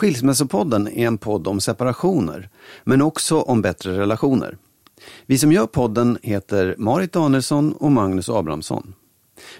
[0.00, 2.48] Skilsmässopodden är en podd om separationer,
[2.84, 4.56] men också om bättre relationer.
[5.26, 8.94] Vi som gör podden heter Marit Danielsson och Magnus Abrahamsson.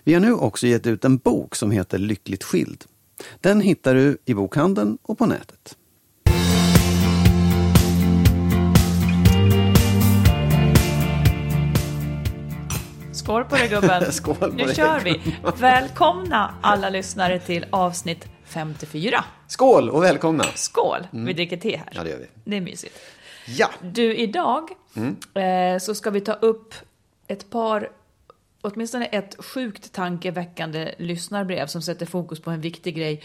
[0.05, 2.85] Vi har nu också gett ut en bok som heter Lyckligt skild.
[3.41, 5.77] Den hittar du i bokhandeln och på nätet.
[13.13, 14.05] Skål på dig gubben.
[14.13, 14.75] Skål på nu dig.
[14.75, 15.21] kör vi.
[15.59, 19.25] Välkomna alla lyssnare till avsnitt 54.
[19.47, 20.45] Skål och välkomna!
[20.55, 21.07] Skål!
[21.11, 21.89] Vi dricker te här.
[21.93, 21.95] Mm.
[21.97, 22.27] Ja, det gör vi.
[22.45, 22.99] Det är mysigt.
[23.47, 24.71] Ja, Du, idag
[25.35, 26.75] eh, så ska vi ta upp
[27.27, 27.91] ett par,
[28.61, 33.23] åtminstone ett sjukt tankeväckande lyssnarbrev som sätter fokus på en viktig grej.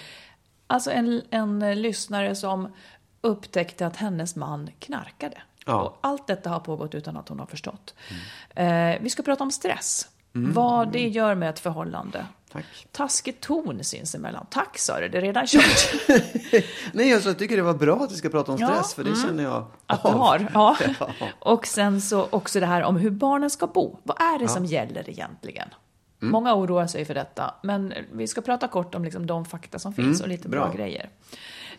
[0.67, 2.73] Alltså en, en lyssnare som
[3.21, 5.38] upptäckte att hennes man knarkade.
[5.66, 5.81] Ja.
[5.81, 7.95] Och allt detta har pågått utan att hon har förstått.
[8.55, 10.07] Eh, vi ska prata om stress.
[10.38, 12.25] Vad det gör med ett förhållande.
[12.55, 12.88] Tack.
[12.91, 14.45] Taskig ton sinsemellan.
[14.51, 15.93] Tack sa du, det är redan kört.
[16.93, 19.03] Nej, alltså, jag tycker det var bra att vi ska prata om Ja, stress, för
[19.03, 20.17] det känner jag Att du av.
[20.17, 20.51] har.
[20.53, 20.77] Ja.
[20.99, 21.09] Ja.
[21.39, 23.99] Och sen så också det här om hur barnen ska bo.
[24.03, 25.67] Vad är det som gäller egentligen?
[26.19, 29.94] Många oroar sig för detta, men vi ska prata kort om liksom de fakta som
[29.94, 30.65] finns och lite bra.
[30.65, 30.73] bra.
[30.73, 31.09] grejer.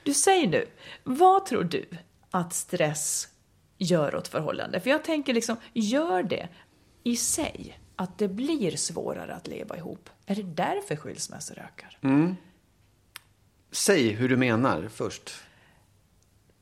[0.02, 0.66] Du säger nu,
[1.04, 1.84] vad tror du
[2.30, 3.28] att stress
[3.78, 4.80] gör åt förhållande?
[4.80, 6.48] För jag tänker liksom, gör det
[7.02, 10.10] i sig att det blir svårare att leva ihop?
[10.26, 11.98] Är det därför skilsmässor ökar?
[13.72, 15.30] Säg hur du menar först.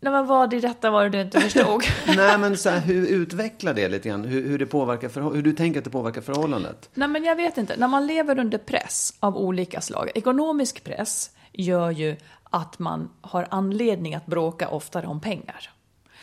[0.01, 1.83] Nej, men vad i detta var det du inte förstod?
[2.17, 4.25] Nej, men så här, hur utvecklar det lite grann?
[4.25, 6.91] Hur, hur, det påverkar förhå- hur du tänker att det påverkar förhållandet?
[6.95, 7.77] Nej, men jag vet inte.
[7.77, 13.47] När man lever under press av olika slag, ekonomisk press gör ju att man har
[13.51, 15.71] anledning att bråka oftare om pengar.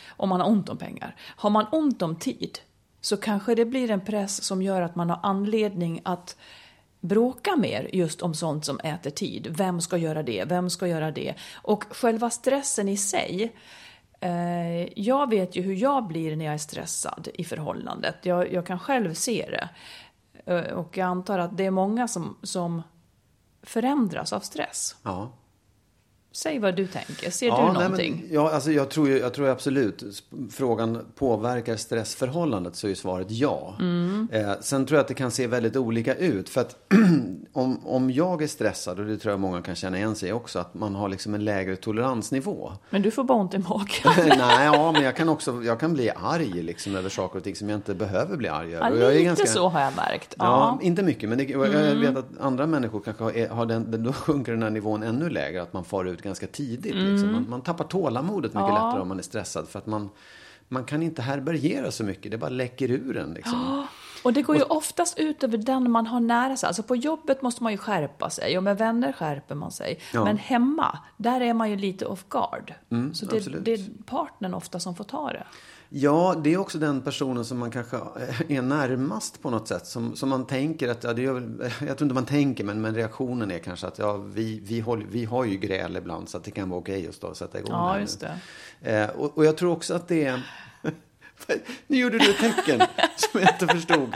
[0.08, 1.16] Om man har ont om pengar.
[1.20, 2.58] Har man ont om tid
[3.00, 6.36] så kanske det blir en press som gör att man har anledning att
[7.02, 9.46] bråka mer just om sånt som äter tid.
[9.50, 10.44] Vem ska göra det?
[10.44, 11.34] Vem ska göra det?
[11.54, 13.52] Och själva stressen i sig
[14.22, 18.16] Eh, jag vet ju hur jag blir när jag är stressad i förhållandet.
[18.22, 19.68] Jag, jag kan själv se det.
[20.52, 22.82] Eh, och jag antar att det är många som, som
[23.62, 24.96] förändras av stress.
[25.02, 25.32] Ja.
[26.32, 27.30] Säg vad du tänker.
[27.30, 28.22] Ser ja, du nej, någonting?
[28.26, 30.04] Men, ja, alltså jag tror, jag tror absolut.
[30.50, 33.74] Frågan påverkar stressförhållandet så är svaret ja.
[33.80, 34.28] Mm.
[34.32, 36.48] Eh, sen tror jag att det kan se väldigt olika ut.
[36.48, 36.76] För att
[37.52, 40.32] om, om jag är stressad, och det tror jag många kan känna igen sig i
[40.32, 42.72] också, att man har liksom en lägre toleransnivå.
[42.90, 44.28] Men du får bara ont i magen.
[44.38, 47.56] Nej, ja, men jag kan också jag kan bli arg liksom, över saker och ting
[47.56, 48.86] som jag inte behöver bli arg över.
[48.86, 50.34] Ja, Och jag är lite ganska- så har jag märkt.
[50.38, 50.72] Ja, Ja.
[50.72, 50.86] Mm.
[50.86, 51.28] inte mycket.
[51.28, 54.62] Men det, jag jag vet att andra människor kanske har, har den, då sjunker den
[54.62, 55.62] här nivån ännu lägre.
[55.62, 56.94] Att man far ut ganska tidigt.
[56.94, 57.32] Liksom.
[57.32, 58.74] Man, man tappar tålamodet mycket Mm.
[58.74, 58.86] Ja.
[58.86, 59.68] lättare om man är stressad.
[59.68, 60.10] För att man,
[60.68, 62.30] man kan inte härbärgera så mycket.
[62.30, 63.34] Det bara läcker ur en.
[63.34, 63.86] Liksom.
[64.24, 66.66] Och det går ju oftast ut över den man har nära sig.
[66.66, 70.00] Alltså på jobbet måste man ju skärpa sig och med vänner skärper man sig.
[70.14, 70.24] Ja.
[70.24, 72.74] Men hemma, där är man ju lite off guard.
[73.12, 75.44] så det, det är partnern ofta som får ta det.
[75.94, 77.96] Ja, det är också den personen som man kanske
[78.48, 79.86] är närmast på något sätt.
[79.86, 81.34] Som, som man tänker att, ja, det gör,
[81.86, 85.06] jag tror inte man tänker, men, men reaktionen är kanske att ja, vi, vi, håller,
[85.10, 87.58] vi har ju gräl ibland så att det kan vara okej att stå och sätta
[87.58, 88.38] igång Ja, just det.
[88.90, 90.42] Eh, och, och jag tror också att det är...
[91.86, 92.80] nu gjorde du ett tecken
[93.16, 94.14] som jag inte förstod.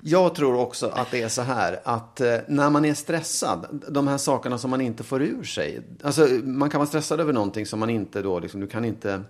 [0.00, 4.08] Jag tror också att det är så här att eh, när man är stressad, de
[4.08, 5.82] här sakerna som man inte får ur sig.
[6.02, 9.22] Alltså man kan vara stressad över någonting som man inte då, liksom, du kan inte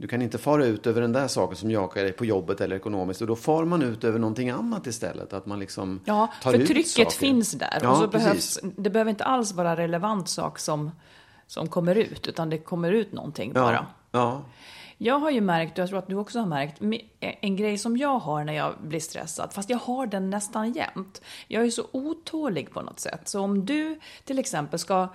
[0.00, 2.76] du kan inte fara ut över den där saken som jakar dig på jobbet eller
[2.76, 3.20] ekonomiskt.
[3.20, 5.32] Och då far man ut över någonting annat istället.
[5.32, 7.10] Att man liksom Ja, tar för ut trycket saker.
[7.10, 7.78] finns där.
[7.82, 8.60] Ja, och så precis.
[8.62, 10.90] behövs, det behöver inte alls vara relevant sak som,
[11.46, 13.72] som kommer ut, utan det kommer ut någonting bara.
[13.72, 14.42] Ja, ja.
[14.98, 16.80] Jag har ju märkt, och jag tror att du också har märkt,
[17.40, 21.22] en grej som jag har när jag blir stressad, fast jag har den nästan jämt.
[21.48, 23.28] Jag är så otålig på något sätt.
[23.28, 25.08] Så om du till exempel ska,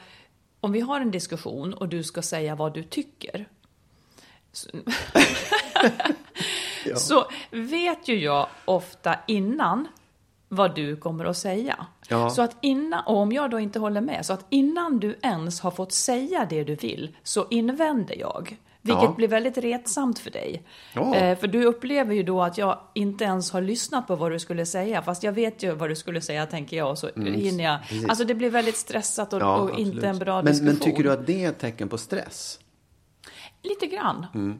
[0.62, 3.46] om vi har en diskussion och du ska säga vad du tycker.
[4.56, 4.70] Så,
[6.96, 9.88] så vet ju jag ofta innan
[10.50, 11.86] vad du kommer att säga.
[12.08, 12.30] Ja.
[12.30, 15.62] Så att innan, och om jag då inte håller med, så att innan du ens
[15.62, 18.58] har fått säga det du vill, så invänder jag.
[18.82, 19.14] Vilket Ja.
[19.18, 20.64] blir väldigt retsamt för dig.
[20.94, 21.16] Ja.
[21.16, 24.40] Eh, för du upplever ju då att jag inte ens har lyssnat på vad du
[24.40, 25.02] skulle säga.
[25.02, 26.98] Fast jag vet ju vad du skulle säga, tänker jag.
[26.98, 27.74] Så hinner jag.
[27.74, 28.10] Mm, precis.
[28.10, 30.66] Alltså det blir väldigt stressat och, Ja, och inte en bra men, diskussion.
[30.68, 32.60] Men tycker du att det är ett tecken på stress?
[33.70, 34.26] Lite grann.
[34.34, 34.60] Mm.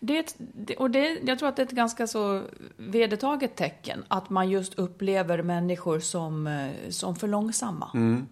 [0.00, 0.36] Det,
[0.78, 2.42] och det, jag tror att det är ett ganska så
[2.76, 4.04] vedertaget tecken.
[4.08, 7.90] Att man just upplever människor som, eh, som för långsamma.
[7.94, 8.26] Mm.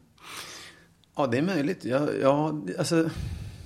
[1.17, 1.85] Ja, det är möjligt.
[1.85, 3.11] Ja, ja, alltså,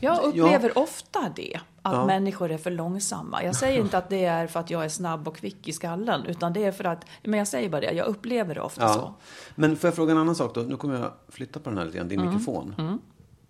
[0.01, 1.61] Jag upplever ofta det.
[1.83, 2.07] Att Ja.
[2.07, 3.45] människor är för långsamma.
[3.45, 6.25] Jag säger inte att det är för att jag är snabb och kvick i skallen.
[6.27, 8.99] Utan det är för att, men jag säger bara det, jag upplever det ofta så.
[9.01, 9.15] ja.
[9.55, 10.61] Men får jag fråga en annan sak då?
[10.61, 12.31] Nu kommer jag flytta på den här lite grann, din Mm.
[12.33, 12.99] mikrofon.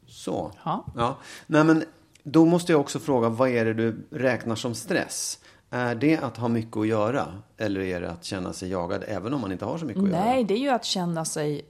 [0.06, 0.52] Så.
[0.64, 0.84] Ja.
[0.96, 1.16] ja.
[1.46, 1.84] Nej, men
[2.32, 5.38] då måste jag också fråga, vad är det du räknar som stress?
[5.70, 7.26] Är det att ha mycket att göra?
[7.56, 10.08] Eller är det att känna sig jagad även om man inte har så mycket att
[10.08, 10.24] göra?
[10.24, 11.64] Nej, det är ju att känna sig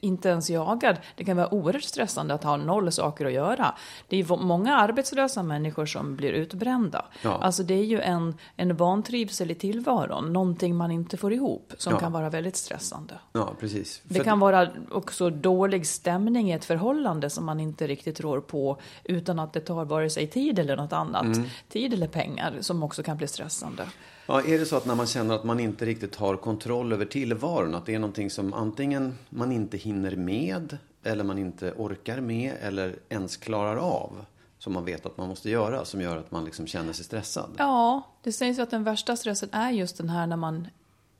[0.00, 0.96] inte ens jagad.
[1.16, 3.74] Det kan vara oerhört stressande att ha noll saker att göra.
[4.08, 7.04] Det är många arbetslösa människor som blir utbrända.
[7.22, 7.30] Ja.
[7.42, 11.92] Alltså det är ju en, en vantrivsel i tillvaron, någonting man inte får ihop, som
[11.92, 11.98] Ja.
[11.98, 13.14] kan vara väldigt stressande.
[13.32, 14.00] Ja, precis.
[14.04, 18.40] Det För- kan vara också dålig stämning i ett förhållande som man inte riktigt rår
[18.40, 21.24] på utan att det tar vare sig tid eller något annat.
[21.24, 21.44] Mm.
[21.68, 23.82] Tid eller pengar som också kan bli stressande.
[24.26, 27.04] Ja, är det så att när man känner att man inte riktigt har kontroll över
[27.04, 32.20] tillvaron, att det är någonting som antingen man inte hinner med, eller man inte orkar
[32.20, 34.24] med, eller ens klarar av,
[34.58, 37.50] som man vet att man måste göra, som gör att man liksom känner sig stressad?
[37.58, 40.68] Ja, det sägs ju att den värsta stressen är just den här när man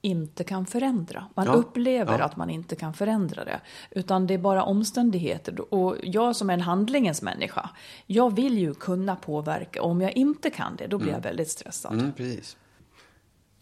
[0.01, 1.27] inte kan förändra.
[1.35, 2.25] Man Ja, upplever ja.
[2.25, 3.61] att man inte kan förändra det.
[3.91, 5.75] Utan det är bara omständigheter.
[5.75, 7.71] Och jag som är en handlingens människa,
[8.07, 9.83] jag vill ju kunna påverka.
[9.83, 11.93] Och om jag inte kan det, då blir jag väldigt stressad.
[11.93, 12.57] Mm, precis.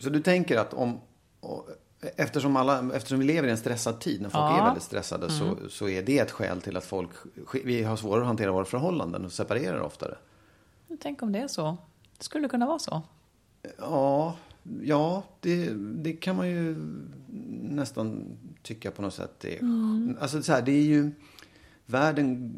[0.02, 1.00] Så du tänker att om...
[2.16, 4.50] Eftersom, alla, eftersom vi lever i en stressad tid, när folk Ja.
[4.50, 4.60] Mm.
[4.60, 7.10] är väldigt stressade, så, så är det ett skäl till att folk...
[7.64, 10.14] Vi har svårare att hantera våra förhållanden och separerar oftare.
[11.00, 11.76] Tänk om det är så.
[12.18, 13.02] Det skulle kunna vara så.
[13.78, 14.36] Ja,
[14.82, 16.76] ja det, det kan man ju
[17.62, 18.24] nästan
[18.62, 19.40] tycka på något sätt.
[19.40, 19.62] Det är,
[20.20, 21.10] Alltså så här, det är ju...
[21.86, 22.52] Världen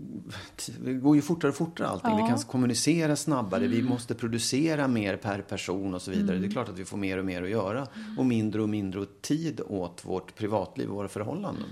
[1.02, 2.16] går ju fortare och fortare allting.
[2.16, 6.38] Vi kan kommunicera snabbare, vi måste producera mer per person och så vidare.
[6.38, 7.86] Det är klart att vi får mer och mer att göra.
[8.18, 11.64] Och mindre och mindre tid åt vårt privatliv och våra förhållanden.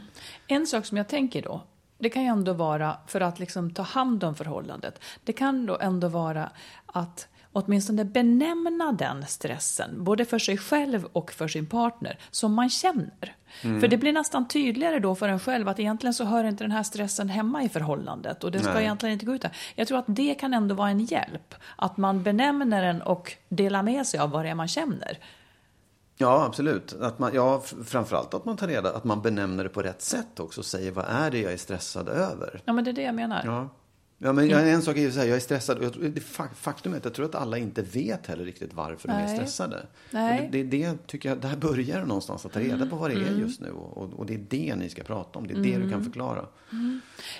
[0.46, 1.62] En sak som jag tänker då,
[1.98, 5.00] det kan ju ändå vara för att liksom ta hand om förhållandet.
[5.24, 6.50] Det kan då ändå vara
[6.86, 12.70] att åtminstone benämna den stressen, både för sig själv och för sin partner, som man
[12.70, 13.36] känner.
[13.60, 16.70] För det blir nästan tydligare då för en själv att egentligen så hör inte den
[16.70, 18.82] här stressen hemma i förhållandet och det ska Nej.
[18.82, 19.56] egentligen inte gå ut där.
[19.74, 23.82] Jag tror att det kan ändå vara en hjälp, att man benämner den och delar
[23.82, 25.18] med sig av vad det är man känner.
[26.16, 26.92] Ja, absolut.
[27.00, 30.40] Att man, ja, framförallt att man tar reda att man benämner det på rätt sätt
[30.40, 30.62] också.
[30.62, 32.60] Säger vad är det jag är stressad över?
[32.64, 33.42] Ja, men det är det jag menar.
[33.44, 33.68] Ja.
[34.24, 35.78] Ja, men jag, en sak är ju så här, jag är stressad.
[35.78, 38.44] Och jag, tror- det fa- faktum är att jag tror att alla inte vet heller
[38.44, 39.36] riktigt varför de är Nej.
[39.36, 39.86] stressade.
[40.10, 40.48] Nej.
[40.52, 43.16] Det, det, det tycker jag, där börjar det någonstans, att ta reda på vad det
[43.16, 43.70] är just nu.
[43.70, 46.46] Och, och det är det ni ska prata om, det är det du kan förklara.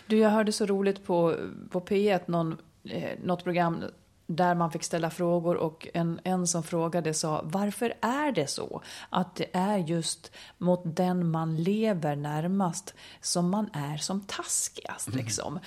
[0.06, 1.36] Du, jag hörde så roligt på,
[1.70, 3.84] på P1, någon, eh, något program
[4.26, 8.82] där man fick ställa frågor och en, en som frågade sa varför är det så
[9.10, 15.58] att det är just mot den man lever närmast som man är som taskigast liksom.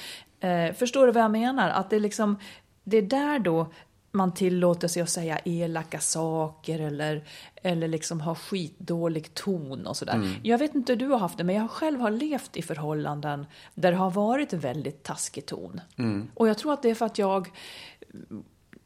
[0.46, 1.70] Eh, förstår du vad jag menar?
[1.70, 2.38] Att det liksom,
[2.84, 3.68] det är där då
[4.12, 7.24] man tillåter sig att säga elaka saker eller,
[7.56, 10.14] eller liksom ha skitdålig ton och sådär.
[10.44, 13.46] Jag vet inte hur du har haft det, men jag själv har levt i förhållanden
[13.74, 15.82] där det har varit väldigt taskig ton.
[16.34, 17.50] Och jag tror att det är för att jag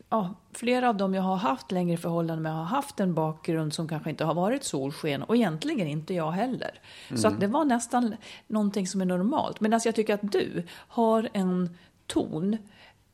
[0.09, 3.87] ja, flera av dem jag har haft längre förhållanden med har haft en bakgrund som
[3.87, 6.79] kanske inte har varit solsken och egentligen inte jag heller.
[7.15, 8.15] Så att det var nästan
[8.47, 9.59] någonting som är normalt.
[9.59, 12.57] Medan jag tycker att du har en ton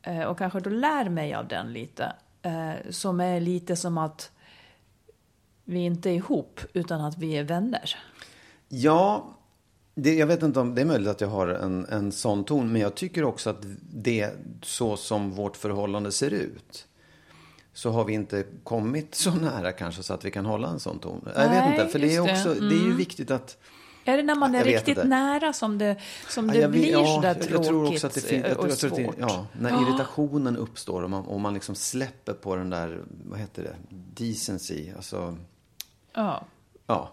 [0.02, 2.14] eh, och kanske då lär mig av den lite.
[2.42, 4.32] eh, Som är lite som att
[5.64, 7.96] vi inte är ihop utan att vi är vänner?
[8.68, 9.35] Ja,
[9.96, 12.72] det, jag vet inte om det är möjligt att jag har en, en sån ton.
[12.72, 14.30] Men jag tycker också att det
[14.62, 16.88] så som vårt förhållande ser ut.
[17.74, 21.00] Så har vi inte kommit så nära kanske så att vi kan hålla en sån
[21.00, 21.22] ton.
[21.36, 22.52] jag vet Nej, inte, för det är, just det.
[22.52, 23.58] också, det är ju viktigt att...
[24.08, 25.04] Är det när man Ja, är riktigt inte.
[25.08, 25.96] nära som det,
[26.30, 28.58] som det Ja, blir ja, sådär tråkigt jag tror också att det finns, jag och
[28.58, 29.16] tror, jag tror att det, svårt?
[29.20, 33.64] ja, När irritationen uppstår och man, och man liksom släpper på den där, vad heter
[33.64, 33.76] det,
[34.24, 34.90] decency.
[34.96, 35.38] Alltså,
[36.14, 36.46] Ja.
[36.88, 37.12] ja,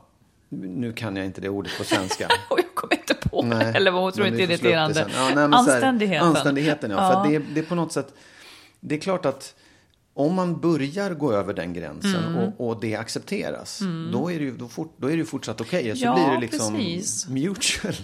[0.61, 2.29] nu kan jag inte det ordet på svenska.
[2.49, 3.43] Och jag kommer inte på.
[3.43, 5.07] Nej, Eller vad hon tror inte är irriterande.
[5.15, 6.29] Ja, nej, så här, Anständigheten.
[6.29, 6.97] Anständigheten, ja.
[6.97, 7.25] Ja.
[7.25, 8.15] För det, det är på något sätt,
[8.81, 9.55] det är klart att
[10.15, 12.37] om man börjar gå över den gränsen Mm.
[12.39, 13.81] och, och det accepteras,
[14.13, 15.97] då, är det ju, då, fort, då är det fortsatt okej.
[15.97, 17.29] Så Ja, blir det liksom precis.
[17.29, 17.95] mutual.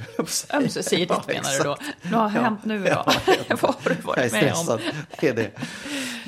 [0.53, 1.77] Ömsesidigt Ja, menar du då?
[2.03, 2.87] Vad har hänt nu då?
[2.88, 3.07] Ja.
[3.49, 4.79] Vad har du varit med om?
[5.21, 5.50] Det är det.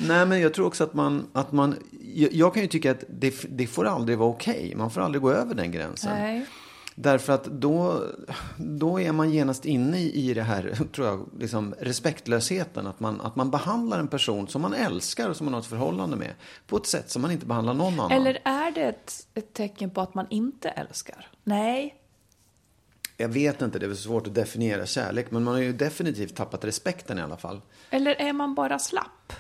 [0.08, 1.76] Nej, men jag tror också att man, att man
[2.14, 4.75] jag, jag kan ju tycka att det, det får aldrig vara okej.
[4.76, 6.10] Man får aldrig gå över den gränsen.
[6.18, 6.46] Nej.
[7.02, 8.04] Därför att då,
[8.57, 12.87] då är man genast inne i, i det här, tror jag, liksom respektlösheten.
[12.87, 15.66] Att man, att man behandlar en person som man älskar och som man har ett
[15.66, 16.35] förhållande med
[16.66, 18.12] på ett sätt som man inte behandlar någon annan.
[18.12, 21.28] Eller är det ett, ett tecken på att man inte älskar?
[21.45, 21.95] Nej.
[23.16, 25.30] Jag vet inte, det är väl svårt att definiera kärlek.
[25.30, 27.61] Men man har ju definitivt tappat respekten i alla fall.
[27.90, 29.33] Eller är man bara slapp?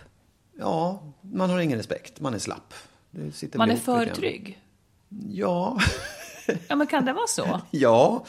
[0.58, 2.20] Ja, man har ingen respekt.
[2.20, 2.74] Man är slapp.
[3.54, 4.60] Man är för trygg?
[5.28, 5.78] Ja,
[6.68, 7.60] Ja, men kan det vara så?
[7.70, 8.24] ja,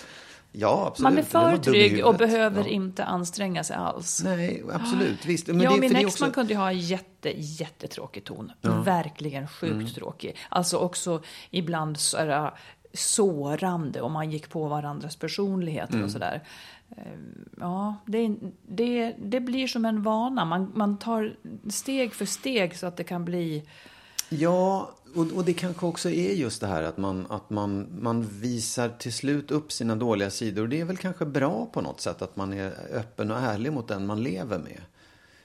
[0.51, 1.03] ja absolut.
[1.03, 2.67] Man är för trygg och behöver Ja.
[2.69, 4.21] inte anstränga sig alls.
[4.23, 5.25] Nej, absolut.
[5.25, 5.47] Visst.
[5.47, 8.51] Men och det, min exman också- kunde ju ha jätte, jättetråkig ton.
[8.61, 9.87] Verkligen sjukt Mm.
[9.87, 10.37] tråkig.
[10.49, 12.51] Alltså också ibland så
[12.93, 16.05] sårande om man gick på varandras personligheter Mm.
[16.05, 16.43] och sådär.
[16.97, 18.35] Ehm, Ja, det,
[18.67, 20.45] det, det blir som en vana.
[20.45, 21.35] Man, man tar
[21.69, 23.63] steg för steg så att det kan bli...
[24.33, 28.21] Ja, och, och det kanske också är just det här att, man, att man, man
[28.21, 30.63] visar till slut upp sina dåliga sidor.
[30.63, 33.73] Och det är väl kanske bra på något sätt att man är öppen och ärlig
[33.73, 34.81] mot den man lever med.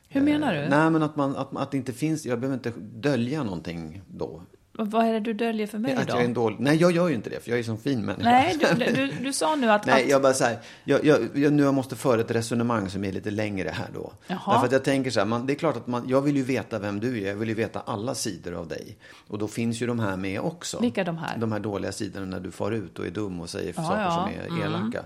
[0.09, 0.69] Hur menar du?
[0.69, 4.43] Nej, men att, man, att, att det inte finns, jag behöver inte dölja någonting då.
[4.78, 6.14] Vad är det du döljer för mig Att då?
[6.14, 8.04] jag är en dålig, nej, jag gör ju inte det, för jag är så fin
[8.04, 8.30] människa.
[8.30, 9.87] Nej, du, du, du sa nu att...
[9.87, 12.90] Nej, att jag bara så här, jag, jag, jag, nu jag måste föra ett resonemang
[12.90, 14.12] som är lite längre här då.
[14.26, 14.40] Jaha.
[14.47, 16.42] Därför att jag tänker så här, man, det är klart att man, jag vill ju
[16.42, 18.97] veta vem du är, jag vill ju veta alla sidor av dig.
[19.28, 20.80] Och då finns ju de här med också.
[20.80, 21.38] Vilka de här?
[21.38, 24.02] De här dåliga sidorna när du far ut och är dum och säger Ja, saker
[24.02, 24.28] ja.
[24.49, 25.04] som är elaka.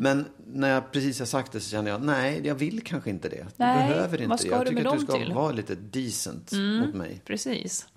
[0.00, 3.28] Men när jag precis har sagt det så känner jag, nej, jag vill kanske inte
[3.28, 3.46] det.
[3.56, 4.48] Nej, du behöver inte det.
[4.48, 5.32] Jag tycker att du ska till?
[5.32, 7.22] vara lite decent mot mig.
[7.24, 7.86] Precis.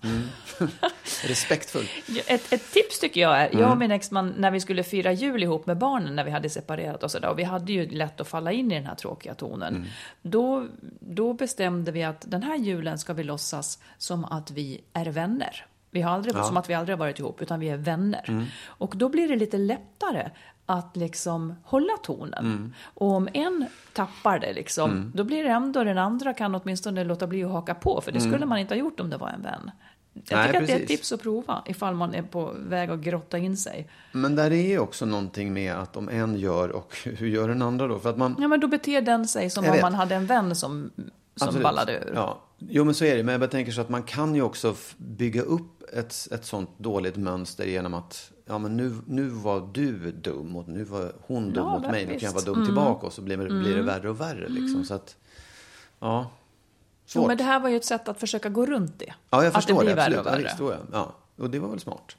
[1.24, 1.88] Respektfull.
[2.26, 3.60] Ett, ett tips tycker jag är, Mm.
[3.60, 6.50] jag och min exman, när vi skulle fira jul ihop med barnen, när vi hade
[6.50, 9.34] separerat och sådär, och vi hade ju lätt att falla in i den här tråkiga
[9.34, 9.76] tonen.
[9.76, 9.88] Mm.
[10.22, 10.66] Då,
[11.00, 15.66] då bestämde vi att den här julen ska vi låtsas som att vi är vänner.
[15.90, 18.24] Vi har aldrig, som att vi aldrig har varit ihop, utan vi är vänner.
[18.28, 18.44] Mm.
[18.66, 20.30] Och då blir det lite lättare
[20.66, 22.44] att liksom hålla tonen.
[22.44, 22.72] Mm.
[22.94, 27.26] Och om en tappar det, liksom, då blir det ändå den andra kan åtminstone låta
[27.26, 29.42] bli att haka på, för det skulle man inte ha gjort om det var en
[29.42, 29.70] vän.
[30.14, 30.44] Jag Mm.
[30.44, 30.98] Nej, tycker att det är ett precis.
[30.98, 33.88] tips att prova ifall man är på väg att grotta in sig.
[34.12, 37.88] Men där är också någonting med att om en gör och hur gör den andra
[37.88, 37.98] då?
[37.98, 39.82] För att man, Ja, men då beter den sig som Jag om vet.
[39.82, 41.08] man hade en vän som, som
[41.48, 41.62] Absolut.
[41.62, 42.12] ballade ur.
[42.14, 42.42] Ja.
[42.58, 43.22] Jo, men så är det.
[43.22, 47.16] Men jag tänker så att man kan ju också bygga upp ett, ett sånt dåligt
[47.16, 51.64] mönster genom att ja, men nu, nu var du dum och nu var hon dum
[51.64, 52.06] Ja, mot mig.
[52.06, 54.48] Nu kan jag vara dum tillbaka och så blir, det- blir det värre och värre.
[54.48, 54.84] Liksom.
[54.84, 55.16] Så att,
[56.00, 56.30] ja.
[57.14, 57.28] Jo, Svårt.
[57.28, 59.04] men det här var ju ett sätt att försöka gå runt det.
[59.30, 59.94] ja, jag att förstår det det.
[59.94, 60.26] blir värre absolut.
[60.26, 60.42] och Ja, värre.
[60.42, 60.78] visst, då, ja.
[61.36, 61.44] ja.
[61.44, 62.16] Och det var väl smart.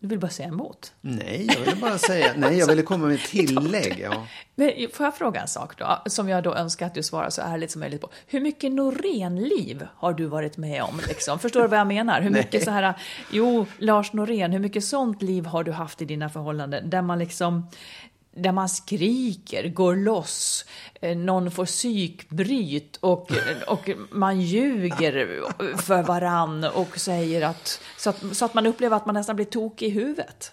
[0.00, 0.92] Du vill bara säga emot.
[1.00, 3.98] Nej, jag ville bara säga, nej, jag ville komma med ett tillägg.
[4.02, 4.26] Ja.
[4.54, 7.42] Men får jag fråga en sak då, som jag då önskar att du svarar så
[7.42, 8.08] ärligt som möjligt på.
[8.26, 11.00] Hur mycket Norén-liv har du varit med om?
[11.08, 11.38] Liksom?
[11.38, 12.20] Förstår du vad jag menar?
[12.20, 12.94] Hur mycket så här,
[13.30, 16.90] jo, Lars Norén, hur mycket sånt liv har du haft i dina förhållanden?
[16.90, 17.66] Där man liksom,
[18.36, 20.64] där man skriker, går loss,
[21.00, 23.30] eh, någon får psykbryt och,
[23.66, 25.42] och man ljuger
[25.76, 29.46] för varann och säger att så, att, så att man upplever att man nästan blir
[29.46, 30.52] tokig i huvudet.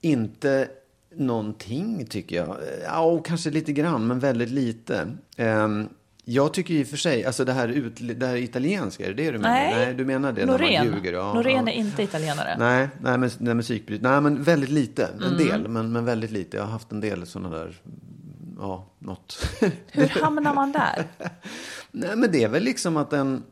[0.00, 0.68] Inte
[1.16, 2.56] någonting tycker jag.
[2.84, 5.08] Ja, och kanske lite grann, men väldigt lite.
[5.36, 5.88] Um
[6.24, 9.24] jag tycker i och för sig, alltså det här, ut, det här italienska, är det
[9.24, 9.54] det du menar?
[9.54, 9.74] Nej.
[9.74, 10.72] nej du menar det Norén.
[10.84, 11.12] när man ljuger?
[11.12, 11.72] Ja, Norén ja.
[11.72, 12.56] är inte italienare.
[12.58, 14.02] Nej, nej, men, nej musikbryt.
[14.02, 15.06] Nej, men väldigt lite.
[15.06, 15.38] En Mm.
[15.38, 16.56] del, men, men väldigt lite.
[16.56, 17.74] Jag har haft en del sådana där,
[18.58, 19.46] ja, något.
[19.92, 21.04] Hur hamnar man där?
[21.90, 23.42] nej, men det är väl liksom att en...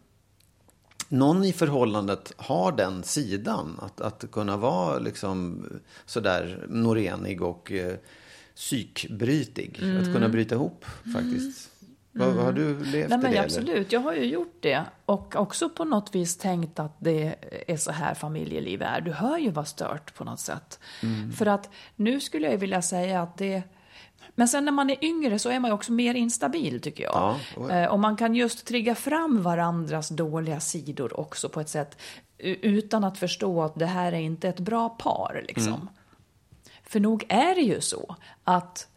[1.08, 3.78] Någon i förhållandet har den sidan.
[3.82, 5.64] Att, att kunna vara liksom
[6.06, 7.94] sådär norenig och eh,
[8.56, 9.80] psykbrytig.
[10.00, 11.70] Att kunna bryta ihop faktiskt.
[12.12, 13.26] Vad, har du levt Nej, men det?
[13.28, 13.42] eller?
[13.44, 14.84] absolut, jag har ju gjort det.
[15.04, 17.34] Och också på något vis tänkt att det
[17.66, 19.00] är så här familjeliv är.
[19.00, 20.78] Du hör ju vad stört på något sätt.
[21.02, 21.32] Mm.
[21.32, 23.62] För att nu skulle jag vilja säga att det...
[24.34, 27.12] Men sen när man är yngre så är man ju också mer instabil tycker jag.
[27.14, 31.68] Ja, och- Eh, och man kan just trigga fram varandras dåliga sidor också på ett
[31.68, 31.98] sätt
[32.38, 35.44] utan att förstå att det här är inte ett bra par.
[35.48, 35.74] Liksom.
[35.74, 35.88] Mm.
[36.84, 38.88] För nog är det ju så att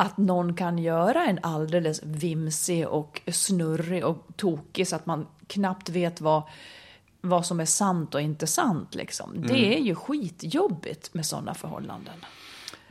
[0.00, 5.88] att någon kan göra en alldeles vimsig och snurrig och tokig så att man knappt
[5.88, 6.42] vet vad,
[7.20, 8.94] vad som är sant och inte sant.
[8.94, 9.30] Liksom.
[9.30, 9.46] Mm.
[9.46, 12.14] Det är ju skitjobbigt med sådana förhållanden.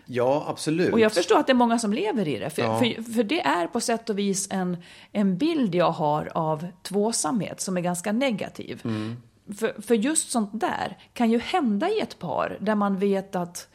[0.06, 0.94] Ja, absolut.
[0.94, 2.50] Och jag förstår att det är många som lever i det.
[2.50, 2.80] För, Ja.
[2.80, 4.78] för, för det är på sätt och vis en,
[5.12, 8.82] en bild jag har av tvåsamhet som är ganska negativ.
[8.84, 9.18] Mm.
[9.58, 13.68] För, för just sånt där kan ju hända i ett par där man vet att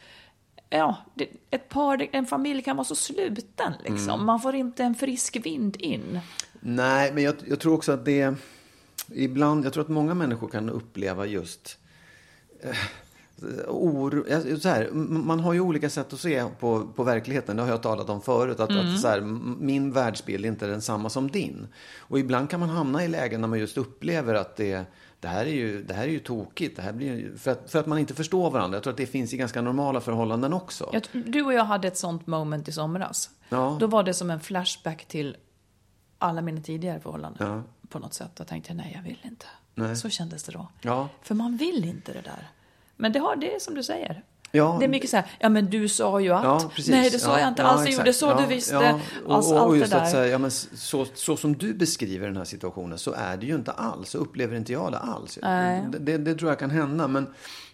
[0.69, 0.97] ja,
[1.49, 4.09] ett par, en familj kan vara så sluten liksom.
[4.09, 4.25] Mm.
[4.25, 6.19] Man får inte en frisk vind in.
[6.59, 8.35] Nej, men jag, jag tror också att det...
[9.07, 11.77] Ibland, jag tror att många människor kan uppleva just...
[12.63, 12.75] Eh,
[13.67, 14.23] oro,
[14.59, 17.55] så här, man har ju olika sätt att se på, på verkligheten.
[17.55, 18.59] Det har jag talat om förut.
[18.59, 19.21] Att, att så här,
[19.59, 21.67] min världsbild är inte densamma som din.
[21.97, 24.85] Och ibland kan man hamna i lägen när man just upplever att det,
[25.19, 26.75] det, här, är ju, det här är ju tokigt.
[26.75, 28.75] Det här blir, ju- för, att, för att man inte förstår varandra.
[28.75, 30.89] Jag tror att det finns i ganska normala förhållanden också.
[30.93, 33.29] Jag, du och jag hade ett sånt moment i somras.
[33.49, 33.77] Ja.
[33.79, 35.37] Då var det som en flashback till
[36.17, 37.47] alla mina tidigare förhållanden.
[37.47, 37.63] Ja.
[37.89, 38.31] På något sätt.
[38.35, 39.45] Då tänkte jag, nej jag vill inte.
[39.75, 39.95] Nej.
[39.95, 40.67] Så kändes det då.
[40.81, 41.09] Ja.
[41.21, 42.49] För man vill inte det där.
[42.95, 44.23] Men det, har, det är som du säger.
[44.55, 44.75] Ja.
[44.79, 46.43] Det är mycket så här, ja men du sa ju att.
[46.43, 46.91] Ja, precis.
[46.91, 47.85] Nej, det sa Ja, jag inte alls.
[47.85, 48.77] Jag gjorde så, du visste.
[49.25, 50.01] Och, Alltså, och, allt och just där.
[50.01, 53.45] att säga, ja, men så, så som du beskriver den här situationen så är det
[53.45, 54.09] ju inte alls.
[54.09, 55.39] Så upplever inte jag det alls.
[55.41, 57.07] Det, det, det tror jag kan hända.
[57.07, 57.27] Men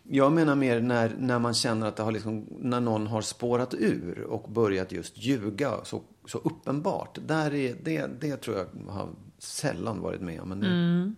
[0.03, 3.73] jag menar mer när, när man känner att det har liksom, när någon har spårat
[3.73, 7.17] ur och börjat just ljuga så, så uppenbart.
[7.27, 9.09] Där är, det, det tror jag har
[9.39, 10.49] sällan varit med om.
[10.49, 11.15] Men nu, Mm.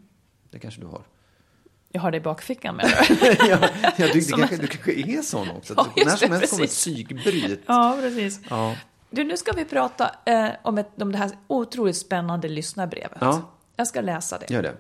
[0.51, 1.01] det kanske du har.
[1.95, 2.85] Jag har det i bakfickan med
[3.39, 5.73] ja, ja, du, Som- kanske, du kanske är sån också.
[5.77, 7.61] Ja, just när som helst kommer ett psykbryt.
[7.65, 8.39] ja, precis.
[8.49, 8.75] Ja.
[9.09, 13.17] Du, nu ska vi prata eh, om, ett, om det här otroligt spännande lyssnarbrevet.
[13.21, 13.51] Ja.
[13.75, 14.49] Jag ska läsa det.
[14.53, 14.75] Gör det.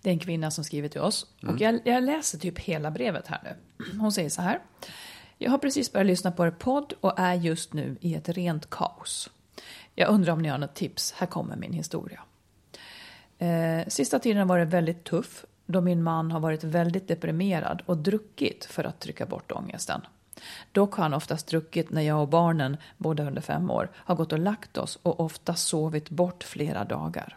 [0.00, 1.26] Det är en kvinna som skriver till oss.
[1.42, 1.54] Mm.
[1.54, 3.84] Och jag, jag läser typ hela brevet här nu.
[3.98, 4.58] Hon säger så här.
[5.38, 8.70] Jag har precis börjat lyssna på er podd och är just nu i ett rent
[8.70, 9.30] kaos.
[9.94, 11.12] Jag undrar om ni har något tips.
[11.16, 12.20] Här kommer min historia.
[13.38, 17.96] Eh, sista tiden har varit väldigt tuff då min man har varit väldigt deprimerad och
[17.96, 20.00] druckit för att trycka bort ångesten.
[20.72, 24.32] Dock har han oftast druckit när jag och barnen, båda under fem år, har gått
[24.32, 27.36] och lagt oss och ofta sovit bort flera dagar.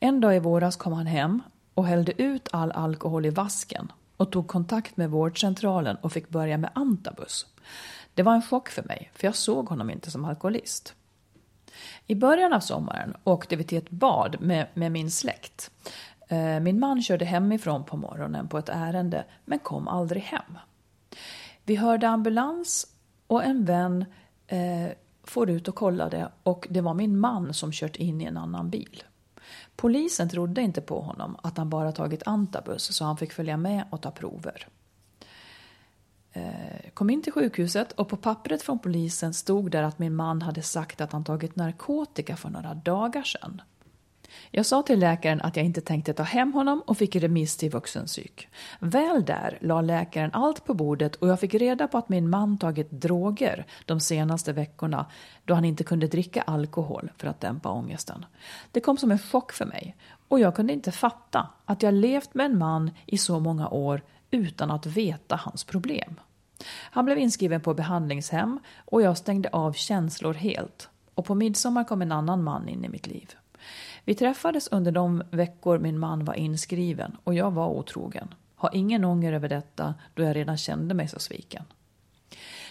[0.00, 1.42] En dag i våras kom han hem
[1.74, 6.58] och hällde ut all alkohol i vasken och tog kontakt med vårdcentralen och fick börja
[6.58, 7.46] med antabus.
[8.14, 10.94] Det var en chock för mig, för jag såg honom inte som alkoholist.
[12.06, 15.70] I början av sommaren åkte vi till ett bad med, med min släkt.
[16.28, 20.58] Eh, min man körde hemifrån på morgonen på ett ärende, men kom aldrig hem.
[21.64, 22.86] Vi hörde ambulans
[23.26, 24.04] och en vän
[24.46, 24.88] eh,
[25.24, 28.70] får ut och kollade och det var min man som kört in i en annan
[28.70, 29.02] bil.
[29.76, 33.84] Polisen trodde inte på honom att han bara tagit antabus så han fick följa med
[33.90, 34.68] och ta prover.
[36.32, 40.42] Eh, kom in till sjukhuset och på pappret från polisen stod där att min man
[40.42, 43.62] hade sagt att han tagit narkotika för några dagar sedan.
[44.50, 47.70] Jag sa till läkaren att jag inte tänkte ta hem honom och fick remiss till
[47.70, 48.48] vuxenpsyk.
[48.78, 52.58] Väl där la läkaren allt på bordet och jag fick reda på att min man
[52.58, 55.06] tagit droger de senaste veckorna
[55.44, 58.26] då han inte kunde dricka alkohol för att dämpa ångesten.
[58.72, 59.96] Det kom som en chock för mig
[60.28, 64.02] och jag kunde inte fatta att jag levt med en man i så många år
[64.30, 66.20] utan att veta hans problem.
[66.90, 70.88] Han blev inskriven på behandlingshem och jag stängde av känslor helt.
[71.14, 73.37] Och på midsommar kom en annan man in i mitt liv.
[74.08, 78.34] Vi träffades under de veckor min man var inskriven och jag var otrogen.
[78.54, 81.64] Har ingen ånger över detta då jag redan kände mig så sviken.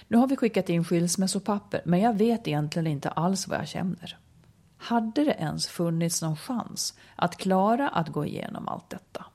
[0.08, 4.18] Nu har vi skickat in skilsmässopapper men jag vet egentligen inte alls vad jag känner.
[4.78, 9.26] Hade det ens funnits någon chans att klara att gå igenom allt detta?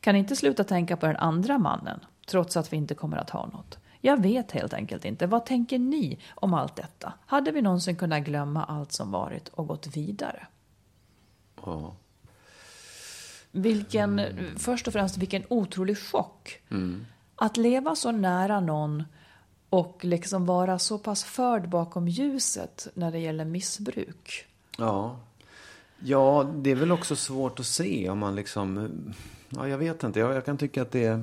[0.00, 3.46] Kan inte sluta tänka på den andra mannen trots att vi inte kommer att ha
[3.46, 3.78] något.
[4.00, 5.26] Jag vet helt enkelt inte.
[5.26, 7.12] Vad tänker ni om allt detta?
[7.26, 10.46] Hade vi någonsin kunnat glömma allt som varit och gått vidare?
[11.64, 11.96] Ja.
[13.52, 14.20] Vilken,
[14.56, 16.62] först och främst vilken otrolig chock.
[17.36, 19.04] Att leva så nära någon
[19.70, 24.46] och liksom vara så pass förd bakom ljuset när det gäller missbruk.
[24.78, 25.20] Ja.
[25.98, 28.90] Ja, det är väl också svårt att se om man liksom...
[29.48, 30.20] Ja, jag vet inte.
[30.20, 31.20] Jag, jag kan tycka att det...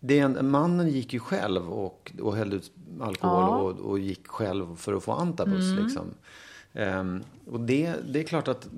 [0.00, 3.56] det är en, mannen gick ju själv och, och hällde ut alkohol Ja.
[3.58, 5.78] och, och gick själv för att få antabus.
[5.78, 6.14] Liksom.
[6.74, 8.68] Ehm, och det, det är klart att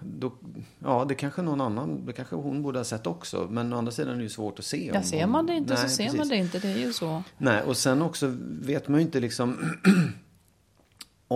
[0.00, 0.32] då,
[0.78, 3.46] ja, det kanske någon annan, det kanske hon borde ha sett också.
[3.50, 4.86] Men å andra sidan är det ju svårt att se.
[4.86, 6.18] Ja, om ser hon- man det inte Nej, så ser precis.
[6.18, 6.58] man det inte.
[6.58, 7.22] Det är ju så.
[7.38, 9.56] Nej, och sen också vet man ju inte liksom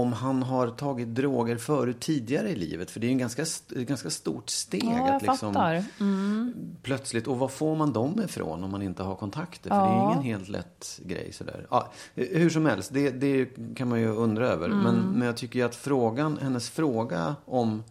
[0.00, 2.90] om han har tagit droger förut tidigare i livet.
[2.90, 4.84] För det är ju en ganska, ett ganska stort steg.
[4.84, 5.84] Ja, att liksom fattar.
[6.82, 9.70] Plötsligt, och var får man dem ifrån om man inte har kontakter?
[9.70, 10.12] För det är Ja.
[10.12, 11.66] ingen helt lätt grej sådär.
[11.70, 14.66] Ja, hur som helst, det, det kan man ju undra över.
[14.66, 14.78] Mm.
[14.78, 17.82] Men, men jag tycker ju att frågan, hennes fråga om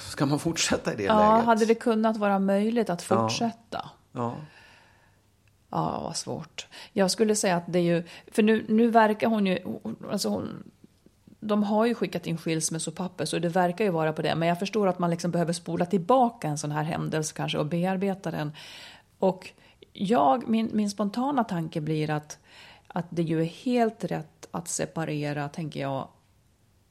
[0.00, 1.46] Ska man fortsätta i det Ja, läget?
[1.46, 3.16] hade det kunnat vara möjligt att Ja.
[3.28, 3.90] fortsätta?
[4.12, 4.34] Ja.
[5.76, 6.66] Ja, vad svårt.
[6.92, 9.58] Jag skulle säga att det är ju, för nu, nu verkar hon ju,
[10.10, 10.70] alltså hon,
[11.40, 14.34] de har ju skickat in skilsmässopapper så det verkar ju vara på det.
[14.34, 17.66] Men jag förstår att man liksom behöver spola tillbaka en sån här händelse kanske och
[17.66, 18.52] bearbeta den.
[19.18, 19.50] Och
[19.92, 22.38] jag, min, min spontana tanke blir att,
[22.88, 26.08] att det ju är helt rätt att separera, tänker jag,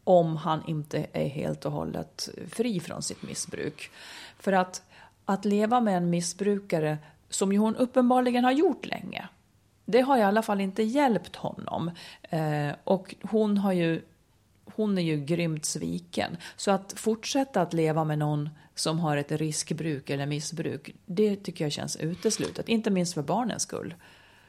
[0.03, 3.89] om han inte är helt och hållet fri från sitt missbruk.
[4.39, 4.83] För att,
[5.25, 6.97] att leva med en missbrukare,
[7.35, 9.27] som ju hon uppenbarligen har gjort länge,
[9.85, 11.91] det har i alla fall inte hjälpt honom.
[12.21, 14.01] Eh, och hon, har ju,
[14.65, 16.37] hon är ju grymt sviken.
[16.55, 21.65] Så att fortsätta att leva med någon som har ett riskbruk eller missbruk, det tycker
[21.65, 22.69] jag känns uteslutet.
[22.69, 23.95] Inte minst för barnens skull.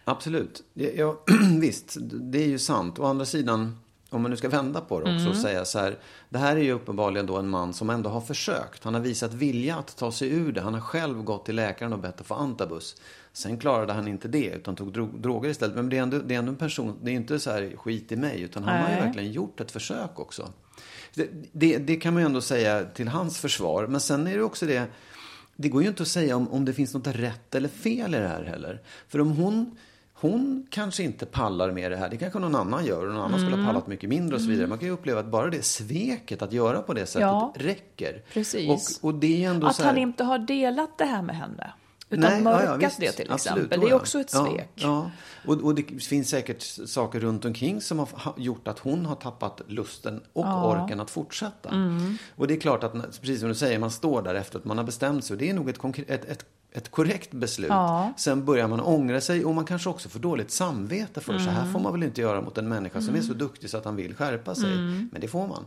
[0.04, 0.62] Absolut.
[0.74, 1.20] Ja,
[1.60, 2.98] visst, det är ju sant.
[2.98, 3.78] Å andra sidan,
[4.10, 5.98] om man nu ska vända på det också och säga så här.
[6.28, 8.84] Det här är ju uppenbarligen då en man som ändå har försökt.
[8.84, 10.60] Han har visat vilja att ta sig ur det.
[10.60, 12.96] Han har själv gått till läkaren och bett att få antabus.
[13.32, 15.76] Sen klarade han inte det utan tog dro- droger istället.
[15.76, 18.12] Men det är ändå, det är ändå en person, det är inte så här skit
[18.12, 18.40] i mig.
[18.40, 19.04] Utan han har ju Nej.
[19.04, 20.52] verkligen gjort ett försök också.
[21.14, 23.86] Det, det, det kan man ju ändå säga till hans försvar.
[23.86, 24.84] Men sen är det också det.
[25.56, 28.18] Det går ju inte att säga om, om det finns något rätt eller fel i
[28.18, 28.82] det här heller.
[29.08, 29.76] För om hon,
[30.20, 33.40] hon kanske inte pallar med det här, det kanske någon annan gör och någon annan
[33.40, 34.66] skulle ha pallat mycket mindre och så vidare.
[34.66, 37.52] Man kan ju uppleva att bara det sveket att göra på det sättet Ja.
[37.56, 38.22] räcker.
[38.32, 38.98] Precis.
[39.02, 41.72] Och, och det är ändå Att här, han inte har delat det här med henne.
[42.10, 43.00] Utan Nej, ja, mörkat ja, visst.
[43.00, 43.80] det till Absolut, exempel.
[43.80, 43.96] då, Det är ja.
[44.00, 44.70] också ett Ja, svek.
[44.74, 45.10] Ja,
[45.46, 49.14] Och, och det finns säkert saker runt omkring som har ha- gjort att hon har
[49.16, 51.68] tappat lusten och orken att fortsätta.
[51.68, 52.16] Mm.
[52.36, 54.78] Och det är klart att, precis som du säger, man står där efter att man
[54.78, 55.34] har bestämt sig.
[55.34, 56.44] Och det är nog ett, konkre- ett, ett,
[56.76, 57.68] ett korrekt beslut.
[57.68, 58.12] Ja.
[58.16, 61.54] Sen börjar man ångra sig och man kanske också får dåligt samvete för så Mm.
[61.54, 63.84] här får man väl inte göra mot en människa som är så duktig så att
[63.84, 64.72] han vill skärpa sig.
[64.72, 65.08] Mm.
[65.12, 65.64] Men det får man.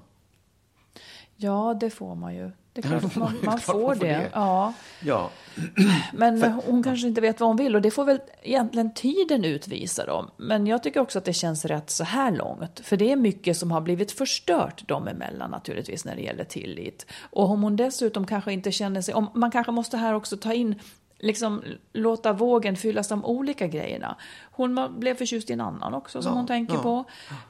[1.41, 2.51] Ja, det får man ju.
[2.73, 4.29] Det är klart man, man får det.
[4.33, 4.73] Ja.
[5.03, 5.29] Ja,
[6.13, 10.05] Men hon kanske inte vet vad hon vill och det får väl egentligen tiden utvisa
[10.05, 10.29] dem.
[10.37, 12.79] Men jag tycker också att det känns rätt så här långt.
[12.83, 17.05] För det är mycket som har blivit förstört dem emellan naturligtvis när det gäller tillit.
[17.21, 20.53] Och om hon dessutom kanske inte känner sig, om, man kanske måste här också ta
[20.53, 20.75] in
[21.19, 24.15] liksom låta vågen fyllas de olika grejerna.
[24.51, 26.81] Hon blev förtjust i en annan också som Ja, hon tänker ja.
[26.81, 27.05] på.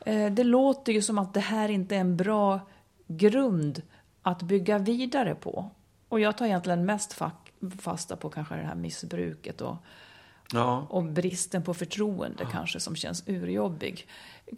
[0.06, 2.60] Eh, det låter ju som att det här inte är en bra
[3.08, 3.82] grund
[4.22, 5.70] att bygga vidare på.
[6.10, 7.22] Och jag tar egentligen mest
[7.80, 9.76] fasta på kanske det här missbruket och,
[10.54, 10.88] ja.
[10.90, 14.08] och bristen på förtroende kanske som känns urjobbig.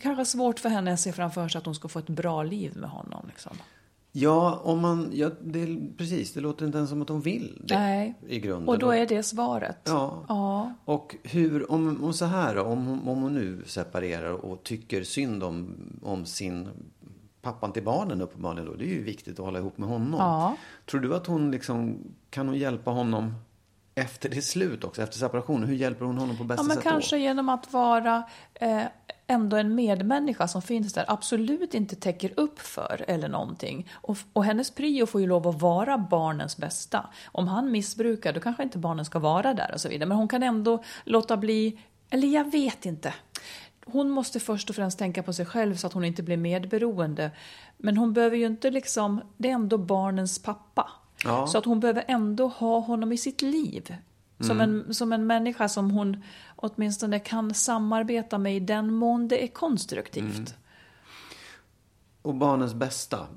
[0.01, 2.77] Kanske svårt för henne att se framför sig att hon ska få ett bra liv
[2.77, 3.25] med honom.
[3.27, 3.57] Liksom.
[4.11, 7.79] Ja, om man, ja det, precis, det låter inte ens som att hon vill det
[7.79, 8.15] Nej.
[8.27, 8.69] i grunden.
[8.69, 9.77] Och då är det svaret.
[9.83, 10.25] Ja.
[10.27, 10.73] Ja.
[10.85, 15.43] Och hur, om, om så här då, om, om hon nu separerar och tycker synd
[15.43, 16.67] om, om sin
[17.41, 20.19] pappan till barnen uppenbarligen då, det är ju viktigt att hålla ihop med honom.
[20.19, 20.57] Ja.
[20.89, 21.97] Tror du att hon liksom,
[22.29, 23.33] kan hon hjälpa honom
[23.95, 25.69] efter det slut också, efter separationen?
[25.69, 27.19] Hur hjälper hon honom på bästa Ja, men sätt kanske då?
[27.21, 28.23] genom att vara
[28.53, 28.83] eh,
[29.27, 33.89] ändå en medmänniska som finns där, absolut inte täcker upp för eller någonting.
[33.93, 37.09] Och, och hennes prio får ju lov att vara barnens bästa.
[37.25, 40.07] Om han missbrukar, då kanske inte barnen ska vara där och så vidare.
[40.07, 43.13] Men hon kan ändå låta bli, eller jag vet inte.
[43.85, 47.31] Hon måste först och främst tänka på sig själv så att hon inte blir medberoende.
[47.77, 50.89] Men hon behöver ju inte liksom, det är ändå barnens pappa.
[51.23, 51.47] Ja.
[51.47, 53.95] Så att hon behöver ändå ha honom i sitt liv.
[54.39, 56.23] Som, en, som en människa som hon
[56.55, 60.55] åtminstone kan samarbeta med i den mån det är konstruktivt.
[62.21, 63.27] Och barnens bästa.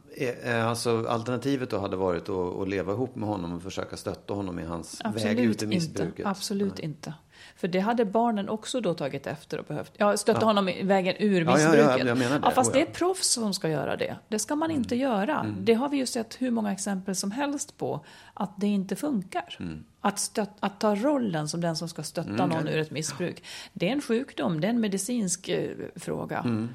[0.65, 4.59] Alltså alternativet då hade varit att, att leva ihop med honom och försöka stötta honom
[4.59, 5.67] i hans väg ut Absolut ur inte.
[5.67, 6.27] missbruket.
[6.27, 7.15] Absolut inte.
[7.57, 9.93] För det hade barnen också då tagit efter och behövt.
[9.97, 12.41] Ja, stötta honom i vägen ur Ja, ja, ja, missbruket.
[12.43, 12.87] Ja, fast Oh, det ja.
[12.87, 14.17] är proffs som ska göra det.
[14.29, 15.55] Det ska man inte göra.
[15.61, 18.05] Det har vi ju sett hur många exempel som helst på.
[18.35, 19.59] Att det inte funkar.
[20.01, 23.45] Att, stött, att ta rollen som den som ska stötta någon ur ett missbruk.
[23.73, 26.69] Det är en sjukdom, det är en medicinsk eh, fråga.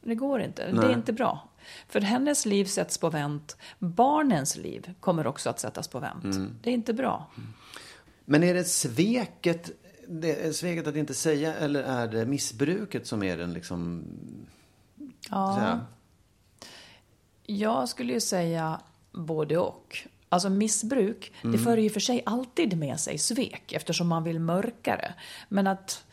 [0.00, 0.72] Det går inte.
[0.72, 1.48] Det är inte bra.
[1.88, 3.56] För hennes liv sätts på vänt.
[3.78, 6.36] Barnens liv kommer också att sättas på vänt.
[6.62, 7.26] Det är inte bra.
[8.24, 9.70] Men är det sveket,
[10.08, 14.04] det är sveket att inte säga eller är det missbruket som är den liksom,
[15.30, 15.80] Ja.
[17.42, 18.80] Jag skulle ju säga
[19.12, 19.98] både och.
[20.28, 24.96] Alltså missbruk, det för ju för sig alltid med sig svek eftersom man vill mörka
[24.96, 25.14] det.
[25.48, 26.04] Men att,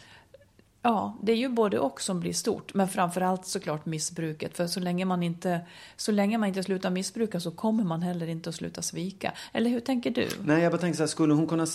[0.83, 2.73] ja, det är ju både och som blir stort.
[2.73, 4.57] Men framförallt såklart missbruket.
[4.57, 5.61] För så länge man inte,
[5.95, 9.33] så länge man inte slutar missbruka så kommer man heller inte att sluta svika.
[9.53, 10.29] Eller hur tänker du?
[10.43, 11.65] Nej, jag bara tänker så här, skulle hon kunna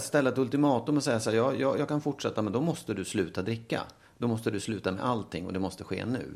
[0.00, 2.94] ställa ett ultimatum och säga så här, ja, jag, jag kan fortsätta, men då måste
[2.94, 3.80] du sluta dricka.
[4.18, 6.34] Då måste du sluta med allting och det måste ske nu.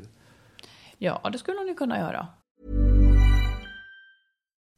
[0.97, 2.27] Ja, det skulle hon ju kunna göra.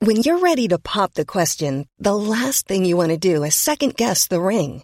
[0.06, 3.56] When you're ready to pop the question, the last thing you want to do is
[3.56, 4.84] second guess the ring.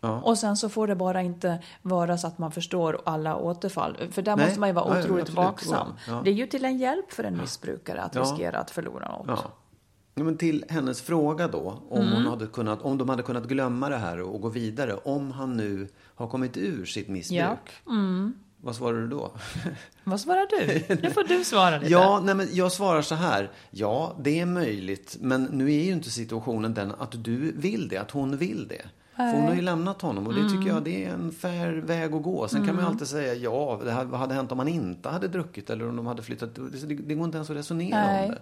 [0.00, 3.96] Och sen så får det bara inte vara så att man förstår alla återfall.
[4.10, 4.46] För där Nej.
[4.46, 5.36] måste man ju vara Ja, ja, otroligt absolut.
[5.46, 5.88] vaksam.
[6.06, 6.20] Ja, ja.
[6.24, 8.20] Det är ju till en hjälp för en missbrukare att Ja.
[8.22, 9.26] riskera att förlora något.
[9.28, 9.38] Ja.
[10.14, 13.88] Ja, men till hennes fråga då, om, hon hade kunnat, om de hade kunnat glömma
[13.88, 14.94] det här och gå vidare.
[15.04, 17.40] Om han nu har kommit ur sitt missbruk.
[17.86, 17.90] Ja.
[18.62, 19.30] Vad svarar du då?
[20.04, 20.96] Vad svarar du?
[21.02, 21.92] Nu får du svara lite.
[21.92, 23.50] Ja, nej, men jag svarar så här.
[23.70, 25.16] Ja, det är möjligt.
[25.20, 28.82] Men nu är ju inte situationen den att du vill det, att hon vill det.
[29.20, 32.14] För hon har ju lämnat honom och det tycker jag det är en fair väg
[32.14, 32.48] att gå.
[32.48, 35.08] Sen kan man ju alltid säga ja, det här, vad hade hänt om han inte
[35.08, 36.54] hade druckit eller om de hade flyttat.
[36.54, 38.24] Det, det går inte ens att resonera Nej.
[38.24, 38.40] om det.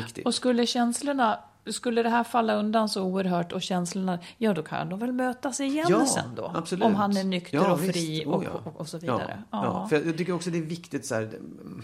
[0.00, 0.26] Riktigt.
[0.26, 4.88] Och skulle känslorna, skulle det här falla undan så oerhört och känslorna, ja då kan
[4.88, 6.52] de väl mötas igen Ja, sen då.
[6.54, 6.84] absolut.
[6.84, 8.50] Om han är nykter Ja, och fri Oh, och, ja.
[8.64, 9.42] och, och så vidare.
[9.50, 9.86] Ja, ja.
[9.88, 11.30] För jag tycker också det är viktigt så här,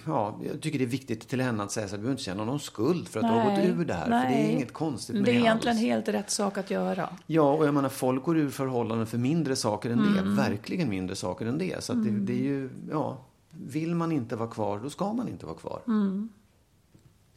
[0.06, 2.22] ja, jag tycker det är viktigt till henne att säga så här, du behöver inte
[2.22, 4.04] känna någon skuld för att du har gått ur det här.
[4.04, 4.52] För det är nej.
[4.52, 5.86] inget konstigt med Det är egentligen alls.
[5.86, 7.08] helt rätt sak att göra.
[7.26, 10.14] Ja, och jag menar folk går ur förhållanden för mindre saker än Mm.
[10.14, 10.42] det.
[10.42, 11.84] Verkligen mindre saker än det.
[11.84, 13.18] Så att det, det är ju, ja,
[13.50, 15.80] vill man inte vara kvar, då ska man inte vara kvar.
[15.86, 16.28] Mm.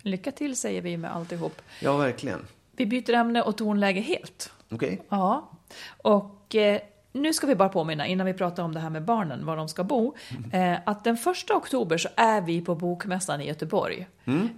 [0.02, 1.62] Lycka till säger vi med alltihop.
[1.82, 2.48] Ja, verkligen.
[2.72, 4.52] Vi byter ämne och tonläge helt.
[4.70, 5.02] Okej.
[5.10, 5.52] Ja,
[5.98, 9.46] och eh, nu ska vi bara påminna innan vi pratar om det här med barnen,
[9.46, 10.16] var de ska bo,
[10.52, 14.08] eh, att den första oktober så är vi på Bokmässan i Göteborg.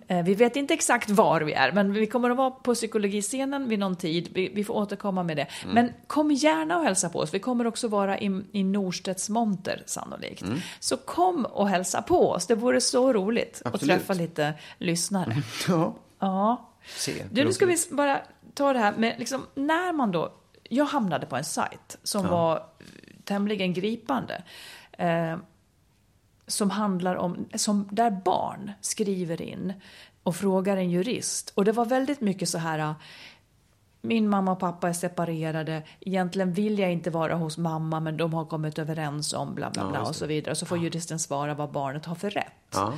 [0.07, 3.69] Eh, vi vet inte exakt var vi är, men vi kommer att vara på psykologiscenen
[3.69, 4.29] vid någon tid.
[4.33, 5.47] Vi, vi får återkomma med det.
[5.73, 7.33] Men kom gärna och hälsa på oss.
[7.33, 10.43] Vi kommer också vara i, i Norstedts monter sannolikt.
[10.79, 12.47] Så kom och hälsa på oss.
[12.47, 13.97] Det vore så roligt att Absolut.
[13.97, 15.35] träffa lite lyssnare.
[15.67, 15.95] Ja.
[16.19, 16.69] Ja.
[16.97, 17.11] Se.
[17.31, 18.21] Du, nu ska vi bara
[18.53, 20.33] ta det här med, liksom, när man då...
[20.73, 22.63] Jag hamnade på en sajt som var
[23.23, 24.43] tämligen gripande.
[24.91, 25.37] Eh,
[26.47, 29.73] som handlar om, som, där barn skriver in
[30.23, 31.53] och frågar en jurist.
[31.55, 32.95] Och det var väldigt mycket så här,
[34.01, 38.33] min mamma och pappa är separerade, egentligen vill jag inte vara hos mamma men de
[38.33, 40.55] har kommit överens om bla bla Ja, bla just och så vidare.
[40.55, 42.73] Så får juristen svara vad barnet har för rätt.
[42.73, 42.93] Ja.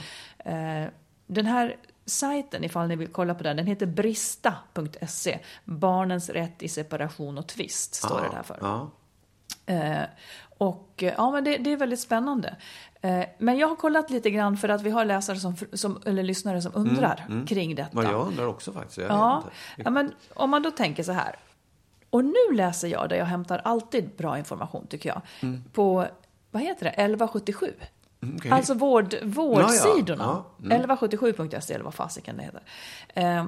[0.51, 0.87] Eh,
[1.27, 5.39] Den här sajten, ifall ni vill kolla på den, den heter brista.se.
[5.63, 8.57] Barnens rätt i separation och tvist, står det där för.
[8.61, 8.89] Ja.
[9.65, 10.03] Eh,
[10.57, 12.55] och eh, ja, men det, det är väldigt spännande.
[13.01, 16.23] Eh, men jag har kollat lite grann för att vi har läsare som, som eller
[16.23, 17.89] lyssnare som undrar kring detta.
[17.91, 18.97] Vad jag undrar också faktiskt.
[18.97, 19.43] Ja,
[19.77, 21.35] ja, men om man då tänker så här.
[22.09, 25.21] Och nu läser jag där jag hämtar alltid bra information tycker jag.
[25.73, 26.07] På,
[26.51, 27.73] vad heter det, 1177.
[28.23, 28.51] Mm, okej.
[28.51, 30.23] Alltså vård, vårdsidorna.
[30.23, 30.65] Ja, ja.
[30.65, 30.81] Mm.
[30.81, 32.63] 1177.se eller vad fasiken det heter.
[33.07, 33.45] Eh,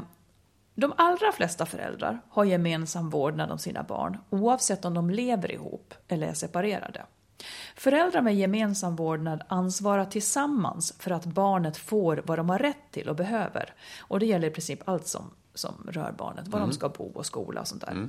[0.75, 5.93] de allra flesta föräldrar har gemensam vårdnad om sina barn oavsett om de lever ihop
[6.07, 7.05] eller är separerade.
[7.75, 13.09] Föräldrar med gemensam vårdnad ansvarar tillsammans för att barnet får vad de har rätt till
[13.09, 13.73] och behöver.
[13.99, 17.25] Och det gäller i princip allt som som rör barnet, var de ska bo och
[17.25, 18.07] skola och sånt där.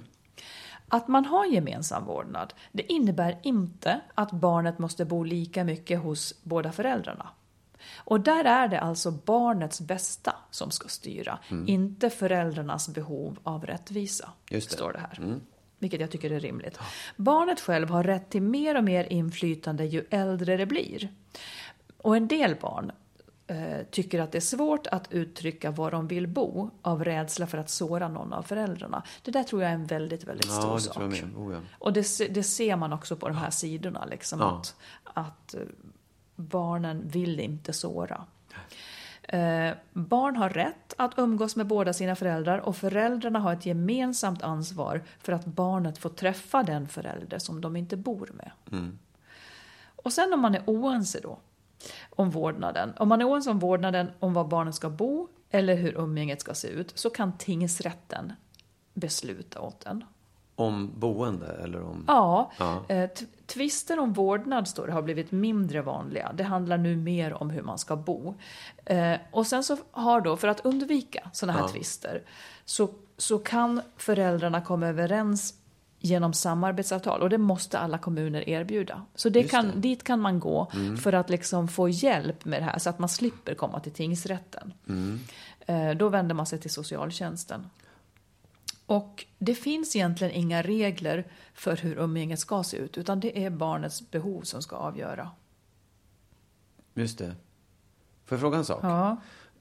[0.88, 6.34] Att man har gemensam vårdnad, det innebär inte att barnet måste bo lika mycket hos
[6.42, 7.28] båda föräldrarna.
[7.96, 14.30] Och där är det alltså barnets bästa som ska styra, inte föräldrarnas behov av rättvisa.
[14.50, 14.76] Just det.
[14.76, 15.38] Står det här.
[15.78, 16.78] Vilket jag tycker är rimligt.
[17.16, 21.08] Barnet själv har rätt till mer och mer inflytande ju äldre det blir.
[21.98, 22.92] Och en del barn
[23.90, 27.70] tycker att det är svårt att uttrycka var de vill bo av rädsla för att
[27.70, 29.02] såra någon av föräldrarna.
[29.22, 31.24] Det där tror jag är en väldigt, väldigt Ja, stor det sak.
[31.36, 31.58] Oh, ja.
[31.78, 34.58] Och det, det ser man också på de här sidorna, liksom, Ja.
[34.58, 35.60] att, att eh,
[36.36, 38.24] barnen vill inte såra.
[39.22, 44.42] Eh, barn har rätt att umgås med båda sina föräldrar och föräldrarna har ett gemensamt
[44.42, 48.50] ansvar för att barnet får träffa den förälder som de inte bor med.
[49.96, 51.38] Och sen om man är oense då
[52.10, 52.92] om vårdnaden.
[52.98, 56.54] Om man är oense om vårdnaden, om var barnet ska bo eller hur umgänget ska
[56.54, 58.32] se ut, så kan tingsrätten
[58.94, 60.04] besluta åt en.
[60.56, 62.04] Om boende eller om...
[62.08, 62.84] Ja, Ja.
[62.88, 63.10] eh,
[63.46, 66.32] tvister om vårdnad står det, har blivit mindre vanliga.
[66.34, 68.34] Det handlar nu mer om hur man ska bo.
[68.84, 72.22] Eh, och sen så har då, för att undvika sådana här tvister,
[72.64, 75.54] så, så kan föräldrarna komma överens
[76.06, 79.02] genom samarbetsavtal och det måste alla kommuner erbjuda.
[79.14, 79.70] Så det Just kan, det.
[79.70, 79.80] Mm.
[79.80, 80.70] dit kan man gå
[81.02, 84.72] för att liksom få hjälp med det här så att man slipper komma till tingsrätten.
[84.88, 85.20] Mm.
[85.66, 87.66] Eh, då vänder man sig till socialtjänsten.
[88.86, 93.50] Och det finns egentligen inga regler för hur umgänget ska se ut, utan det är
[93.50, 95.30] barnets behov som ska avgöra.
[96.94, 97.34] Just det.
[98.24, 98.80] Får jag fråga en sak?
[98.82, 99.16] Ja,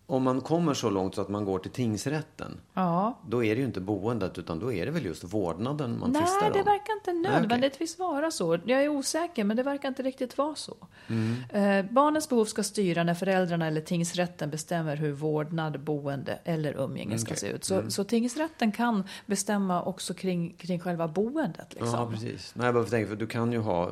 [0.07, 3.19] Om man kommer så långt så att man går till tingsrätten, ja.
[3.27, 6.21] då är det ju inte boendet utan då är det väl just vårdnaden man Nej,
[6.21, 6.53] tvistar om?
[6.53, 8.59] det verkar inte nödvändigtvis vara så.
[8.65, 10.75] Jag är osäker, men det verkar inte riktigt vara så.
[11.07, 11.35] Mm.
[11.49, 17.19] Eh, barnens behov ska styra när föräldrarna eller tingsrätten bestämmer hur vårdnad, boende eller umgänge
[17.19, 17.37] ska Okej.
[17.37, 17.63] se ut.
[17.63, 21.73] Så, så tingsrätten kan bestämma också kring, kring själva boendet.
[21.73, 21.99] Liksom.
[21.99, 22.53] Ja, precis.
[22.55, 23.91] Nej, jag bara tänker, för du kan ju ha,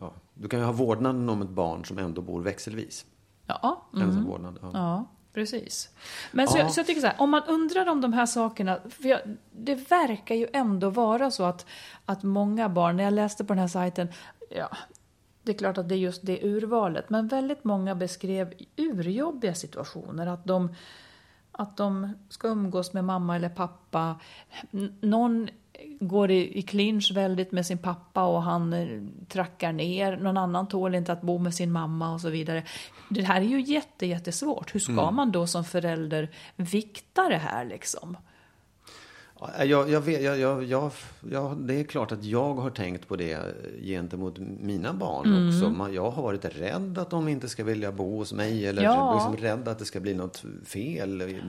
[0.00, 3.06] ja, du kan ju ha vårdnaden om ett barn som ändå bor växelvis.
[3.46, 4.08] Ja, mm.
[4.08, 4.58] Ensam vårdnad.
[4.62, 4.70] Ja.
[4.72, 5.88] Ja, precis.
[6.32, 6.68] Men så, Ja.
[6.68, 9.74] så jag tycker så här, om man undrar om de här sakerna, för jag, det
[9.74, 11.66] verkar ju ändå vara så att,
[12.04, 14.08] att många barn, när jag läste på den här sajten,
[14.50, 14.68] ja,
[15.42, 20.26] det är klart att det är just det urvalet, men väldigt många beskrev urjobbiga situationer,
[20.26, 20.74] att de,
[21.52, 24.20] att de ska umgås med mamma eller pappa.
[25.00, 25.48] Någon
[26.00, 30.16] går i, i clinch väldigt med sin pappa och han eh, trackar ner.
[30.16, 32.62] Någon annan tål inte att bo med sin mamma och så vidare.
[33.08, 34.74] Det här är ju jätte, jättesvårt.
[34.74, 38.16] Hur ska man då som förälder vikta det här liksom?
[39.40, 40.94] Ja, Jag, jag vet, jag, jag,
[41.30, 43.38] jag, det är klart att jag har tänkt på det
[43.82, 45.48] gentemot mina barn Mm.
[45.48, 45.70] också.
[45.70, 48.66] Man, jag har varit rädd att de inte ska vilja bo hos mig.
[48.66, 49.14] Eller Ja.
[49.14, 51.40] liksom rädd att det ska bli något fel i-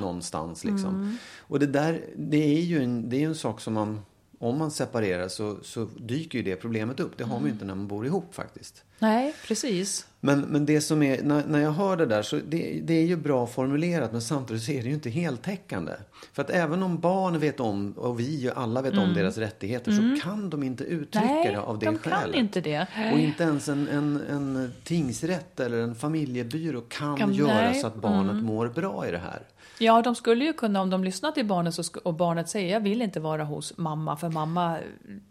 [0.00, 0.64] någonstans.
[0.64, 0.94] Liksom.
[0.94, 1.16] Mm.
[1.40, 4.00] Och det där, det är ju en, det är en sak som man,
[4.38, 7.18] om man separerar så, så dyker ju det problemet upp.
[7.18, 7.46] Det har man Mm.
[7.46, 8.82] ju inte när man bor ihop faktiskt.
[8.98, 10.06] Nej, precis.
[10.20, 13.04] Men, men det som är, när, när jag hör det där så det, det är
[13.06, 15.92] ju bra formulerat men samtidigt så är det ju inte heltäckande.
[16.32, 19.92] För att även om barn vet om, och vi ju alla vet om deras rättigheter
[19.92, 21.36] så kan de inte uttrycka Mm.
[21.42, 22.20] Nej, det av det de skälet.
[22.24, 22.86] kan inte det.
[23.12, 27.80] Och inte ens en, en, en tingsrätt eller en familjebyrå kan, Kan- göra nej, Mm.
[27.80, 29.42] så att barnet mår bra i det här.
[29.78, 33.02] Ja, de skulle ju kunna, om de lyssnar till barnet och barnet säger jag vill
[33.02, 34.78] inte vara hos mamma för mamma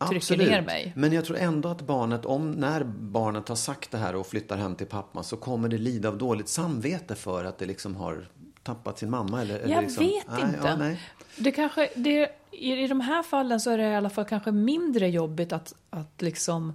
[0.09, 0.93] trycker ner mig.
[0.95, 4.57] Men jag tror ändå att barnet, om, när barnet har sagt det här och flyttar
[4.57, 8.27] hem till pappa så kommer det lida av dåligt samvete för att det liksom har
[8.63, 9.41] tappat sin mamma.
[9.41, 10.59] Eller, eller Jag liksom, vet nej, inte.
[10.67, 11.01] Ja, nej.
[11.37, 14.51] Det kanske, det, i, I de här fallen så är det i alla fall kanske
[14.51, 16.73] mindre jobbigt att, att liksom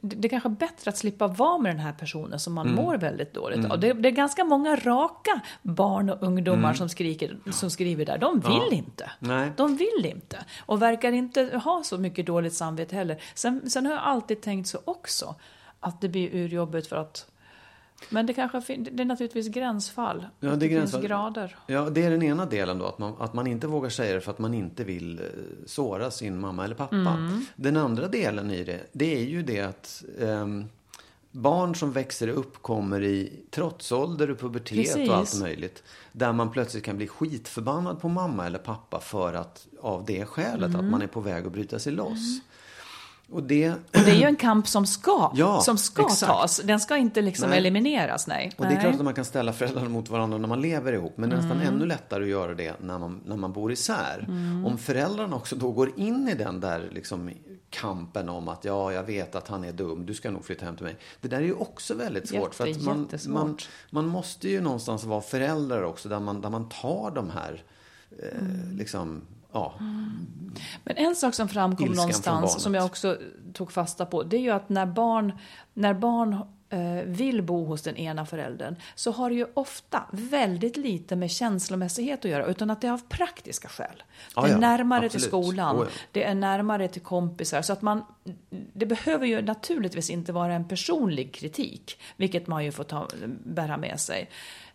[0.00, 2.84] det det kanske är bättre att slippa vara med den här personen som man Mm.
[2.84, 3.80] mår väldigt dåligt av.
[3.80, 8.18] Det, det är ganska många raka barn och ungdomar som, skriker, som skriver där.
[8.18, 9.10] De vill inte.
[9.20, 9.36] Mm.
[9.38, 9.52] Nej.
[9.56, 10.44] De vill inte.
[10.66, 13.22] Och verkar inte ha så mycket dåligt samvete heller.
[13.34, 15.34] Sen, sen har jag alltid tänkt så också.
[15.80, 17.26] Att det blir urjobbigt för att...
[18.10, 20.26] Men det kanske det är naturligtvis gränsfall.
[20.40, 21.02] Ja, Att det är finns gränsfall.
[21.02, 21.56] grader.
[21.66, 22.86] Ja, det är den ena delen då.
[22.86, 25.24] Att man, att man inte vågar säga det för att man inte vill eh,
[25.66, 26.96] såra sin mamma eller pappa.
[26.96, 27.44] Mm.
[27.56, 30.64] Den andra delen i det, det är ju det att ehm,
[31.30, 35.08] barn som växer upp kommer i trotsålder och pubertet Precis.
[35.08, 35.82] och allt möjligt.
[36.12, 40.68] Där man plötsligt kan bli skitförbannad på mamma eller pappa för att av det skälet
[40.68, 40.80] Mm.
[40.86, 42.40] att man är på väg att bryta sig loss.
[43.30, 46.32] Och det, Och det är ju en kamp som ska, Ja, som ska exakt.
[46.32, 46.60] tas.
[46.64, 47.58] Den ska inte liksom Nej.
[47.58, 48.52] elimineras, nej.
[48.56, 51.12] Och det är klart att man kan ställa föräldrarna mot varandra när man lever ihop.
[51.16, 54.26] Men det är nästan ännu lättare att göra det när man, när man bor isär.
[54.66, 57.30] Om föräldrarna också då går in i den där liksom
[57.70, 60.76] kampen om att ja, jag vet att han är dum, du ska nog flytta hem
[60.76, 60.96] till mig.
[61.20, 62.54] Det där är ju också väldigt svårt.
[62.54, 63.56] för att man, man,
[63.90, 67.62] man måste ju någonstans vara föräldrar också där man, där man tar de här
[68.10, 69.22] eh, liksom,
[69.52, 69.74] ja.
[70.84, 73.18] Men en sak som framkom Ilskan någonstans, som jag också
[73.52, 75.32] tog fasta på, det är ju att när barn,
[75.74, 76.32] när barn
[76.70, 81.30] eh, vill bo hos den ena föräldern så har det ju ofta väldigt lite med
[81.30, 84.02] känslomässighet att göra, utan att det är av praktiska skäl.
[84.34, 85.46] Det är ja, närmare till absolut.
[85.46, 85.90] skolan, Oh, ja.
[86.12, 87.62] det är närmare till kompisar.
[87.62, 88.04] Så att man,
[88.50, 93.08] det behöver ju naturligtvis inte vara en personlig kritik, vilket man ju får ta,
[93.44, 94.30] bära med sig.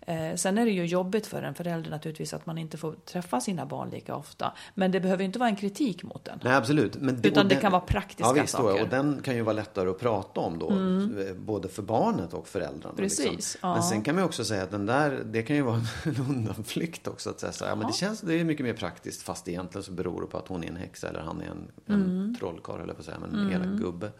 [0.08, 3.42] Eh, sen är det ju jobbigt för en förälder naturligtvis att man inte får träffa
[3.42, 4.54] sina barn lika ofta.
[4.76, 6.40] Men det behöver inte vara en kritik mot den.
[6.44, 6.96] Nej, absolut.
[7.02, 8.70] Men Utan och det kan vara praktiska ja, visst, saker.
[8.70, 8.84] Mm.
[8.84, 12.48] Och den kan ju vara lättare att prata om då, eh, både för barnet och
[12.48, 12.96] föräldrarna.
[12.96, 13.60] Precis, Liksom.
[13.62, 13.74] ja.
[13.74, 17.08] Men sen kan man också säga att den där, det kan ju vara en undanflykt
[17.08, 17.30] också.
[17.30, 19.84] Att säga så här, ja, men det känns, det är mycket mer praktiskt, fast egentligen
[19.84, 22.36] så beror det på att hon är en häxa eller han är en, en Mm.
[22.40, 24.12] trollkarl, eller på att säga, men en elak gubbe.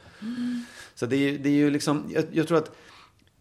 [0.96, 2.72] Så det är, det är ju liksom, jag, jag tror att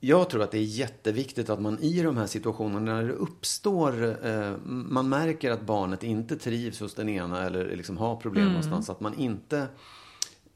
[0.04, 4.26] jag tror att det är jätteviktigt att man i de här situationerna när det uppstår,
[4.26, 8.52] eh, man märker att barnet inte trivs hos den ena eller liksom har problem Mm.
[8.52, 9.66] någonstans, att man inte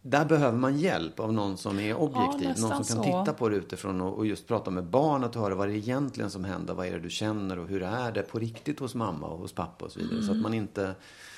[0.02, 2.48] där behöver man hjälp av någon som är objektiv.
[2.48, 3.22] nästan någon som kan så.
[3.24, 5.76] titta på det utifrån och, och just prata med barnet och höra vad det är
[5.76, 6.74] egentligen som händer.
[6.74, 9.52] Vad är det du känner och hur är det på riktigt hos mamma och hos
[9.52, 10.22] pappa och så vidare.
[10.22, 10.94] Så att man inte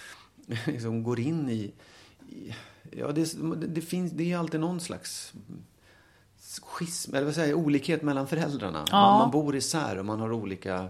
[0.67, 1.73] liksom går in i...
[2.29, 2.55] i
[2.91, 5.33] ja, det, det, det, finns, det är alltid någon slags
[6.49, 8.85] schism, eller vad säger jag, olikhet mellan föräldrarna.
[8.93, 10.89] Man, man bor isär och man har olika...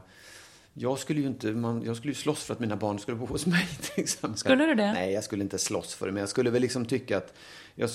[0.73, 3.27] Jag skulle ju inte, man, jag skulle ju slåss för att mina barn skulle bo
[3.27, 4.39] hos mig till exempel.
[4.39, 4.93] Skulle du det?
[4.93, 7.35] Nej, jag skulle inte slåss för det, men jag skulle väl liksom tycka att...
[7.75, 7.91] Jag,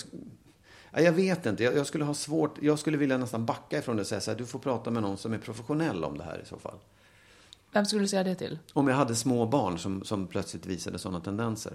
[0.92, 3.96] ja, jag vet inte, jag, jag skulle ha svårt, jag skulle vilja nästan backa ifrån
[3.96, 6.24] det och säga så här, du får prata med någon som är professionell om det
[6.24, 6.78] här i så fall.
[7.72, 8.60] Vem skulle du säga det till?
[8.74, 11.74] Om jag hade små barn som, som plötsligt visade sådana tendenser.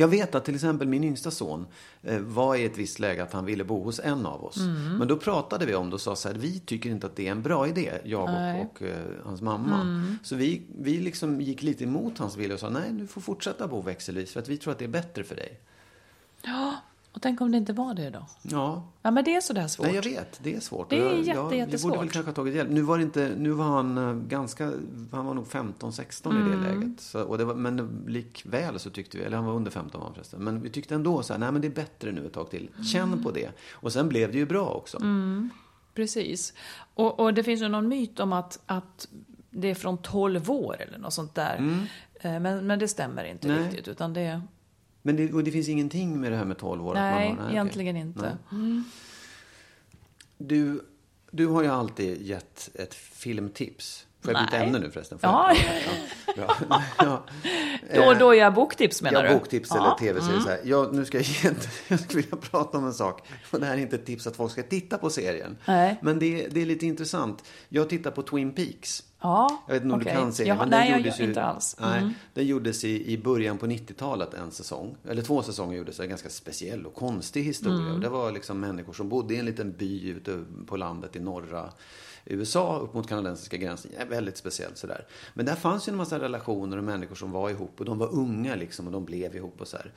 [0.00, 1.66] Jag vet att till exempel min yngsta son
[2.02, 4.56] eh, var i ett visst läge att han ville bo hos en av oss.
[4.56, 4.98] Mm.
[4.98, 7.26] Men då pratade vi om det och sa så här, vi tycker inte att det
[7.26, 9.80] är en bra idé, jag och, och eh, hans mamma.
[9.80, 10.18] Mm.
[10.22, 13.68] Så vi, vi liksom gick lite emot hans vilja och sa, nej du får fortsätta
[13.68, 15.60] bo växelvis för att vi tror att det är bättre för dig.
[16.42, 16.74] Ja,
[17.12, 18.26] och tänk om det inte var det då?
[18.42, 19.86] Ja, Ja, men det är sådär svårt.
[19.86, 20.40] Nej, jag vet.
[20.42, 20.90] Det är svårt.
[20.90, 21.92] Det är jag, jätte, jag, Jag borde jättesvårt.
[22.02, 22.70] väl kanske ha tagit hjälp.
[22.70, 24.72] Nu var, det inte, nu var han eh, ganska,
[25.12, 26.62] han var nog 15-16 i det Mm.
[26.80, 27.00] läget.
[27.00, 30.12] Så, och det var, men likväl så tyckte vi, eller han var under 15 var
[30.12, 30.44] förresten.
[30.44, 32.70] Men vi tyckte ändå så här, nej men det är bättre nu ett tag till.
[32.92, 33.22] Känn Mm.
[33.24, 33.50] på det.
[33.72, 34.98] Och sen blev det ju bra också.
[35.94, 36.52] Precis.
[36.94, 39.08] Och, och det finns ju någon myt om att, att
[39.50, 41.86] det är från 12 år eller något sånt där.
[42.20, 43.58] Eh, Men, men det stämmer inte Nej.
[43.66, 43.88] riktigt.
[43.88, 44.40] Utan det,
[45.02, 46.94] Men det, och det finns ingenting med det här med 12 år?
[46.94, 48.06] nej, att man har, nej egentligen okej.
[48.08, 48.38] inte.
[48.50, 48.82] Nej.
[50.38, 50.80] Du,
[51.30, 54.06] du har ju alltid gett ett filmtips.
[54.22, 55.18] Får jag byta ämne nu förresten?
[55.18, 55.52] Får Ja.
[55.54, 56.46] jag?
[56.66, 56.82] ja.
[56.98, 57.22] Ja.
[57.94, 59.34] Då och då jag boktips menar Ja, du?
[59.38, 60.40] boktips eller tv-serie.
[60.40, 60.60] så här.
[60.64, 61.50] Jag, nu ska jag, ge
[61.88, 63.28] jag skulle vilja prata om en sak.
[63.50, 65.56] Och det här är inte ett tips att folk ska titta på serien.
[65.66, 65.98] Nej.
[66.02, 67.44] Men det, det är lite intressant.
[67.68, 69.02] Jag tittar på Twin Peaks.
[69.22, 70.12] Ja, Jag vet inte om okej.
[70.14, 70.56] du kan serien.
[70.56, 71.76] Ja, men nej, den jag gjordes gör ju, inte alls.
[71.80, 72.04] Mm.
[72.04, 74.96] Nej, den gjordes i, i början på 90-talet en säsong.
[75.08, 76.00] Eller två säsonger gjordes.
[76.00, 77.78] En ganska speciell och konstig historia.
[77.80, 77.94] Mm.
[77.94, 81.20] Och det var liksom människor som bodde i en liten by ute på landet i
[81.20, 81.70] norra
[82.24, 83.90] USA upp mot kanadensiska gränsen.
[83.98, 85.06] Ja, väldigt speciellt sådär.
[85.34, 87.80] Men där fanns ju en massa relationer och människor som var ihop.
[87.80, 89.92] Och de var unga liksom och de blev ihop och så här.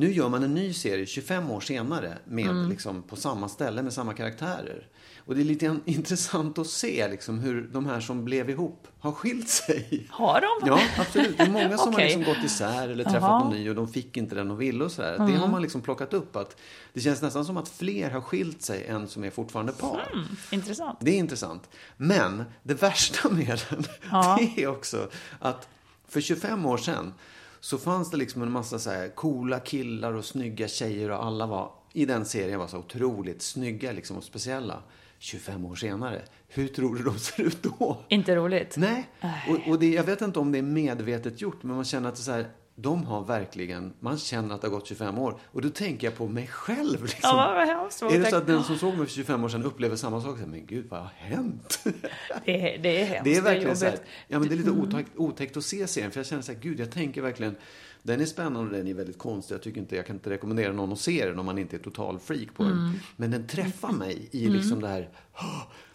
[0.00, 2.68] Nu gör man en ny serie 25 år senare med, Mm.
[2.70, 4.86] liksom, på samma ställe med samma karaktärer.
[5.18, 9.12] Och det är lite intressant att se liksom, hur de här som blev ihop har
[9.12, 10.06] skilt sig.
[10.10, 10.68] Har de?
[10.68, 11.36] Ja, absolut.
[11.38, 12.10] Det är många som Okej.
[12.10, 13.36] har liksom gått isär eller träffat Jaha.
[13.40, 13.48] Mm.
[13.48, 15.18] någon ny och de fick inte den de ville och sådär.
[15.18, 16.36] Det har man liksom plockat upp.
[16.36, 16.56] att
[16.92, 20.08] Det känns nästan som att fler har skilt sig än som är fortfarande par.
[20.12, 20.98] Mm, intressant.
[21.00, 21.68] Det är intressant.
[21.96, 24.38] Men det värsta med den, Ja.
[24.56, 25.68] det är också att
[26.08, 27.12] för 25 år sedan
[27.60, 31.46] så fanns det liksom en massa så här coola killar och snygga tjejer och alla
[31.46, 34.82] var i den serien var så otroligt snygga liksom och speciella.
[35.18, 38.04] 25 år senare, hur tror du de ser ut då?
[38.08, 38.76] Inte roligt.
[38.76, 39.08] Nej,
[39.48, 42.14] och, och det, jag vet inte om det är medvetet gjort, men man känner att
[42.14, 42.48] det är så här,
[42.80, 45.38] de har verkligen, man känner att det har gått 25 år.
[45.52, 47.02] Och då tänker jag på mig själv.
[47.02, 47.18] Liksom.
[47.22, 48.02] Ja, vad hemskt.
[48.02, 50.38] Är det så att den som såg mig för 25 år sedan upplever samma sak?
[50.38, 51.80] Här, Men gud, vad har hänt?
[52.44, 53.24] Det, är- det är hemskt.
[53.24, 54.06] Det är verkligen så här, jobbigt.
[54.28, 54.82] ja men det är lite Mm.
[54.82, 56.10] otäckt, otäckt att se serien.
[56.10, 57.56] För jag känner så här, gud, jag tänker verkligen,
[58.02, 59.54] den är spännande och den är väldigt konstig.
[59.54, 61.80] Jag tycker inte, jag kan inte rekommendera någon att se den om man inte är
[61.80, 62.76] total freak på Mm.
[62.76, 63.00] den.
[63.16, 65.08] Men den träffar mig i liksom det här,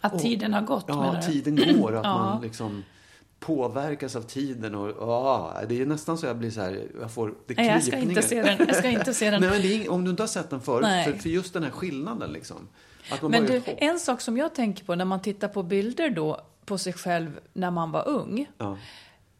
[0.00, 2.82] Att tiden har gått, ja, tiden går att man liksom
[3.46, 7.34] påverkas av tiden och ja, det är nästan så jag blir så här, jag får
[7.46, 8.58] det Nej, jag ska inte se den.
[8.68, 9.40] Jag ska inte se den.
[9.40, 11.04] Nej, men det är, om du inte har sett den förut, Nej.
[11.04, 12.68] för, för just den här skillnaden liksom.
[13.10, 16.10] Att man Men du, en sak som jag tänker på när man tittar på bilder
[16.10, 18.46] då på sig själv när man var ung.
[18.58, 18.78] Ja.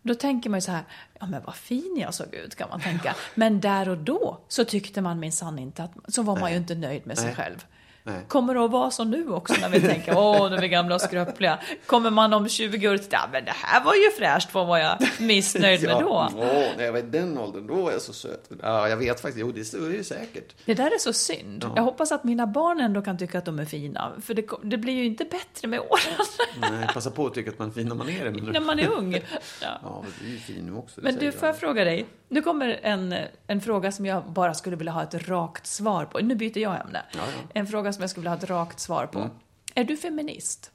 [0.03, 0.85] Då tänker man ju så här,
[1.21, 3.17] ja men vad fin jag såg ut kan man tänka.
[3.35, 6.75] Men där och då så tyckte man minsann inte att, så var man ju inte
[6.75, 7.35] nöjd med sig Nej.
[7.35, 7.65] själv.
[8.07, 8.25] Nej.
[8.29, 11.01] Kommer det att vara så nu också när vi tänker åh, nu är gamla och
[11.01, 11.59] skröpliga?
[11.87, 14.79] Kommer man om 20 år och titta, men det här var ju fräscht, vad var
[14.79, 16.29] jag missnöjd med då?
[16.37, 18.51] Åh, när jag var i den åldern, då var jag så söt.
[18.63, 19.39] Ja, jag vet faktiskt.
[19.41, 20.55] Jo, det är det säkert.
[20.65, 21.65] Det där är så synd.
[21.77, 24.77] Jag hoppas att mina barn ändå kan tycka att de är fina, för det, det
[24.77, 26.27] blir ju inte bättre med åren.
[26.71, 28.31] Nej, passa på att tycka att man är fin när man är det.
[28.31, 29.15] När man är ung.
[29.63, 29.69] Ja.
[29.83, 31.01] Ja, du är ju fin nu också.
[31.03, 31.59] Men du, får jag.
[31.59, 32.07] fråga dig?
[32.29, 33.15] Nu kommer en,
[33.47, 36.19] en fråga som jag bara skulle vilja ha ett rakt svar på.
[36.19, 37.03] Nu byter jag ämne.
[37.13, 37.49] Ja, ja.
[37.55, 39.30] En fråga som jag skulle vilja ha ett rakt svar på.
[39.74, 40.70] Är du feminist?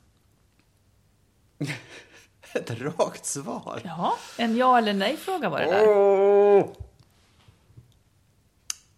[2.53, 3.81] Ett rakt svar.
[3.85, 5.87] Ja, en ja eller nej-fråga var det där.
[5.87, 6.65] Åh!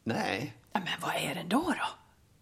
[0.03, 0.53] Nej.
[0.73, 1.61] Ja, men vad är det då?
[1.61, 1.75] då?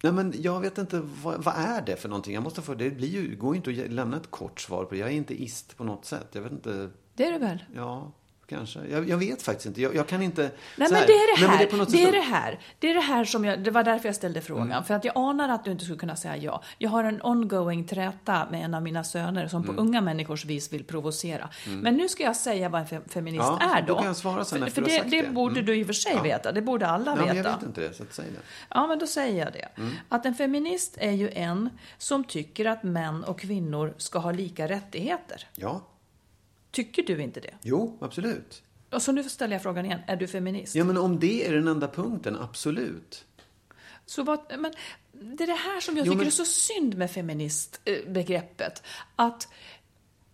[0.02, 2.34] Nej, men jag vet inte, vad, vad är det för någonting?
[2.34, 4.94] Jag måste få, det blir ju, går ju inte att lämna ett kort svar på
[4.94, 5.00] det.
[5.00, 6.26] Jag är inte ist på något sätt.
[6.32, 7.64] Jag vet inte, Det är det väl?
[7.74, 8.12] ja,
[8.50, 8.78] kanske.
[8.90, 9.80] Jag, jag vet faktiskt inte.
[9.82, 10.42] Jag, jag kan inte...
[10.42, 11.78] Nej men det är det Nej, men här.
[11.78, 12.58] något det, är sätt- det här.
[12.78, 14.72] Det är det här som jag, det var därför jag ställde frågan.
[14.72, 14.84] Mm.
[14.84, 16.62] För att jag anar att du inte skulle kunna säga ja.
[16.78, 19.76] Jag har en ongoing träta med en av mina söner som Mm.
[19.76, 21.48] på unga människors vis vill provocera.
[21.82, 23.86] Men nu ska jag säga vad en fe- feminist Ja, är då.
[23.86, 25.28] då kan jag svara sen för, för det, det det.
[25.28, 25.66] borde Mm.
[25.66, 26.22] du i och för sig Ja.
[26.22, 26.52] veta.
[26.52, 27.36] Det borde alla men veta.
[27.36, 28.40] jag vet inte det, så att säg det.
[28.68, 29.68] Ja, men då säger jag det.
[29.82, 29.92] Mm.
[30.08, 34.68] Att en feminist är ju en som tycker att män och kvinnor ska ha lika
[34.68, 35.46] rättigheter.
[35.56, 35.80] Ja,
[36.70, 37.54] Tycker du inte det?
[37.62, 38.62] jo, absolut.
[38.90, 40.00] Och så nu ställer jag frågan igen.
[40.06, 40.74] Är du feminist?
[40.74, 43.24] Ja, men om det är den enda punkten, absolut.
[44.06, 44.72] Så vad, men
[45.12, 48.82] det är det här som jag Jo, tycker men- är så synd med feministbegreppet.
[49.16, 49.48] Att,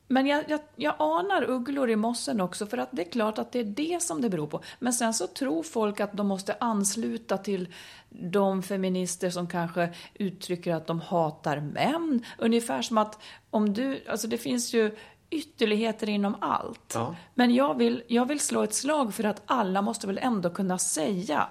[0.08, 3.52] men jag, jag, jag anar ugglor i mossen också, för att det är klart att
[3.52, 4.62] det är det som det beror på.
[4.78, 7.72] Men sen så tror folk att de måste ansluta till
[8.08, 12.24] de feminister som kanske uttrycker att de hatar män.
[12.38, 13.18] Ungefär som att
[13.50, 14.96] om du, alltså det finns ju
[15.36, 16.92] ytterligheter inom allt.
[16.94, 17.14] Ja.
[17.34, 20.78] Men jag vill, jag vill slå ett slag för att alla måste väl ändå kunna
[20.78, 21.48] säga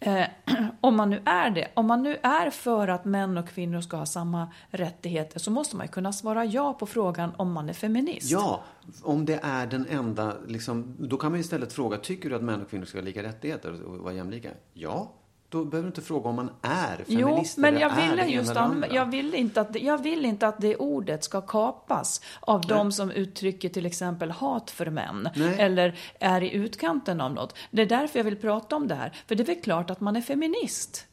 [0.00, 0.26] Eh,
[0.80, 3.96] om man nu är det, om man nu är för att män och kvinnor ska
[3.96, 7.72] ha samma rättigheter så måste man ju kunna svara ja på frågan om man är
[7.72, 8.30] feminist.
[8.30, 8.64] Ja,
[9.02, 12.62] om det är den enda, liksom, då kan man istället fråga, tycker du att män
[12.62, 14.50] och kvinnor ska ha lika rättigheter och vara jämlika?
[14.72, 15.12] Ja,
[15.58, 18.26] då behöver du inte fråga om man är Jo, feminist men eller jag är ville
[18.26, 18.88] just ena eller an- andra.
[18.94, 22.92] jag vill, inte att, det- jag vill inte att det ordet ska kapas av de
[22.92, 25.60] som uttrycker till exempel hat för män Nej.
[25.60, 27.54] eller är i utkanten av något.
[27.70, 29.12] Det är därför jag vill prata om det här.
[29.26, 31.06] För det är väl klart att man är feminist.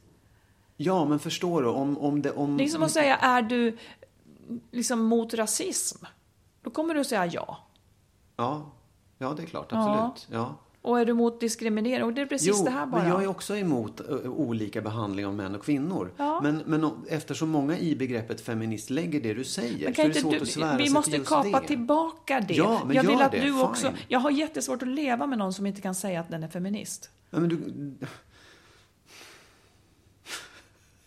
[0.77, 2.31] Ja, men förstår du, om, om det...
[2.31, 3.77] Om, Det är som att säga, är du
[4.71, 6.05] liksom mot rasism?
[6.63, 7.57] Då kommer du att säga ja.
[8.35, 8.71] Ja,
[9.17, 10.05] ja, det är klart, Ja.
[10.05, 10.27] absolut.
[10.41, 10.55] Ja.
[10.83, 12.03] Och är du mot diskriminering?
[12.03, 13.01] Och det är precis Jo, det här bara.
[13.01, 16.11] men jag är också emot olika behandling av män och kvinnor.
[16.17, 16.39] Ja.
[16.43, 20.07] Men, men om- eftersom många i begreppet feminist lägger det du säger Men så är
[20.07, 21.67] det svårt du, att svära vi sig måste till kapa det.
[21.67, 22.53] tillbaka det.
[22.53, 23.39] Ja, men jag vill att det.
[23.39, 23.87] du också...
[23.87, 23.97] Fine.
[24.07, 27.09] Jag har jättesvårt att leva med någon som inte kan säga att den är feminist.
[27.29, 27.59] Ja, men du,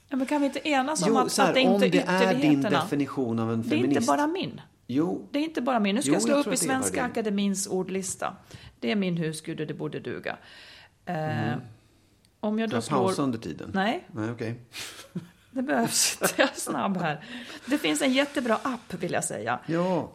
[0.09, 1.89] Ja, men kan vi inte enas om jo, att, här, att det inte om är
[1.89, 2.83] det är din ytterligheterna?
[2.83, 3.97] definition av en Det är feminist.
[4.01, 4.61] inte bara min.
[4.87, 5.95] Jo, Det är inte bara min.
[5.95, 7.05] Nu ska Jo, jag slå jag upp i Svenska.
[7.05, 8.37] Akademins ordlista.
[8.81, 10.37] Det är min husgud och det borde duga.
[11.07, 11.55] Eh,
[12.41, 12.99] Om jag då slår...
[12.99, 13.71] pausa under tiden?
[13.75, 14.55] Nej, Nej, okej.
[15.51, 16.35] det behövs inte.
[16.37, 17.25] Jag är snabb här.
[17.67, 19.59] Det finns en jättebra app vill jag säga.
[19.67, 20.13] Ja.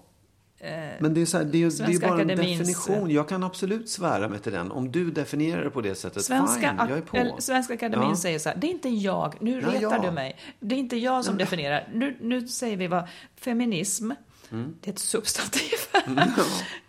[1.00, 3.12] Men det är, så här, det är, det är bara en definition.
[3.12, 4.72] Jag kan absolut svära mig till den.
[4.72, 7.18] Om du definierar det på det sättet, Svenska, fine, jag är på.
[7.18, 8.16] eller, Svenska Akademin Ja.
[8.16, 10.02] säger så här, det är inte jag, nu Ja, retar ja.
[10.02, 10.38] du mig.
[10.60, 11.88] Det är inte jag som definierar.
[11.94, 14.12] Nu, nu säger vi vad feminism,
[14.52, 14.76] Mm.
[14.82, 15.74] det är ett substantiv.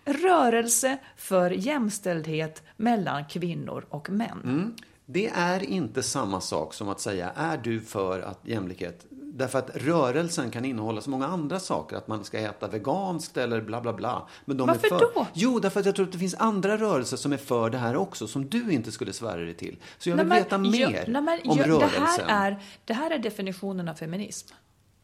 [0.05, 4.41] Rörelse för jämställdhet mellan kvinnor och män.
[4.45, 4.75] Mm.
[5.07, 9.07] Det är inte samma sak som att säga, är du för att jämlikhet?
[9.11, 11.97] Därför att rörelsen kan innehålla så många andra saker.
[11.97, 14.29] Att man ska äta veganskt eller bla bla bla.
[14.45, 15.11] Men de Varför är för...
[15.15, 15.27] då?
[15.33, 17.97] Jo, därför att jag tror att det finns andra rörelser som är för det här
[17.97, 18.27] också.
[18.29, 19.77] Som du inte skulle svära dig till.
[19.99, 22.03] Så jag vill Nej, men- veta ja, mer nej, men om ja, rörelsen.
[22.27, 24.49] Det här, är, det här är definitionen av feminism.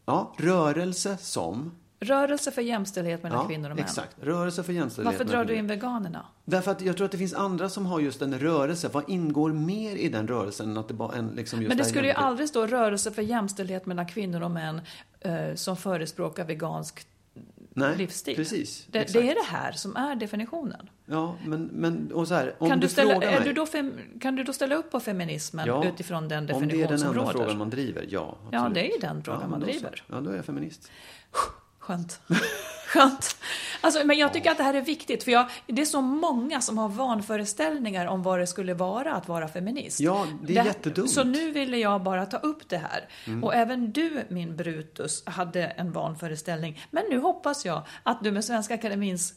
[0.07, 1.73] Ja, rörelse som...
[2.01, 3.85] Rörelse för jämställdhet mellan Ja, kvinnor och män.
[3.85, 4.17] exakt.
[4.21, 5.19] Rörelse för jämställdhet.
[5.19, 6.27] Varför drar du in veganerna?
[6.45, 8.89] Därför att jag tror att det finns andra som har just en rörelse.
[8.93, 11.85] Vad ingår mer i den rörelsen än att det bara en liksom just Men det
[11.85, 14.81] skulle ju aldrig stå rörelse för jämställdhet mellan kvinnor och män
[15.21, 17.07] eh, som förespråkar vegansk
[17.71, 18.37] Nej, livsstil.
[18.37, 18.87] precis.
[18.91, 19.13] Det, exakt.
[19.21, 20.91] det är det här som är definitionen.
[21.07, 23.49] Ja, men, men och så här, om Kan du, du, ställa, frågar är mig.
[23.49, 26.53] du då fem, kan du då ställa upp på feminismen ja, utifrån den Om det
[26.53, 27.33] definition är den som enda råder?
[27.33, 28.39] frågan man driver, ja.
[28.47, 28.63] Absolut.
[28.63, 29.73] Ja, det är ju den frågan men man då så.
[29.73, 30.03] driver.
[30.07, 30.91] Ja, då är jag feminist.
[31.89, 32.21] Skönt.
[32.89, 33.37] Skönt.
[33.81, 36.61] Alltså, men jag tycker att det här är viktigt, för jag, det är så många
[36.61, 40.01] som har vanföreställningar om vad det skulle vara att vara feminist.
[40.01, 41.11] Ja, det är jättedumt.
[41.11, 43.09] Så nu ville jag bara ta upp det här.
[43.27, 43.45] Mm.
[43.45, 46.81] Och även du, min Brutus, hade en vanföreställning.
[46.91, 49.35] Men nu hoppas jag att du med Svenska Akademins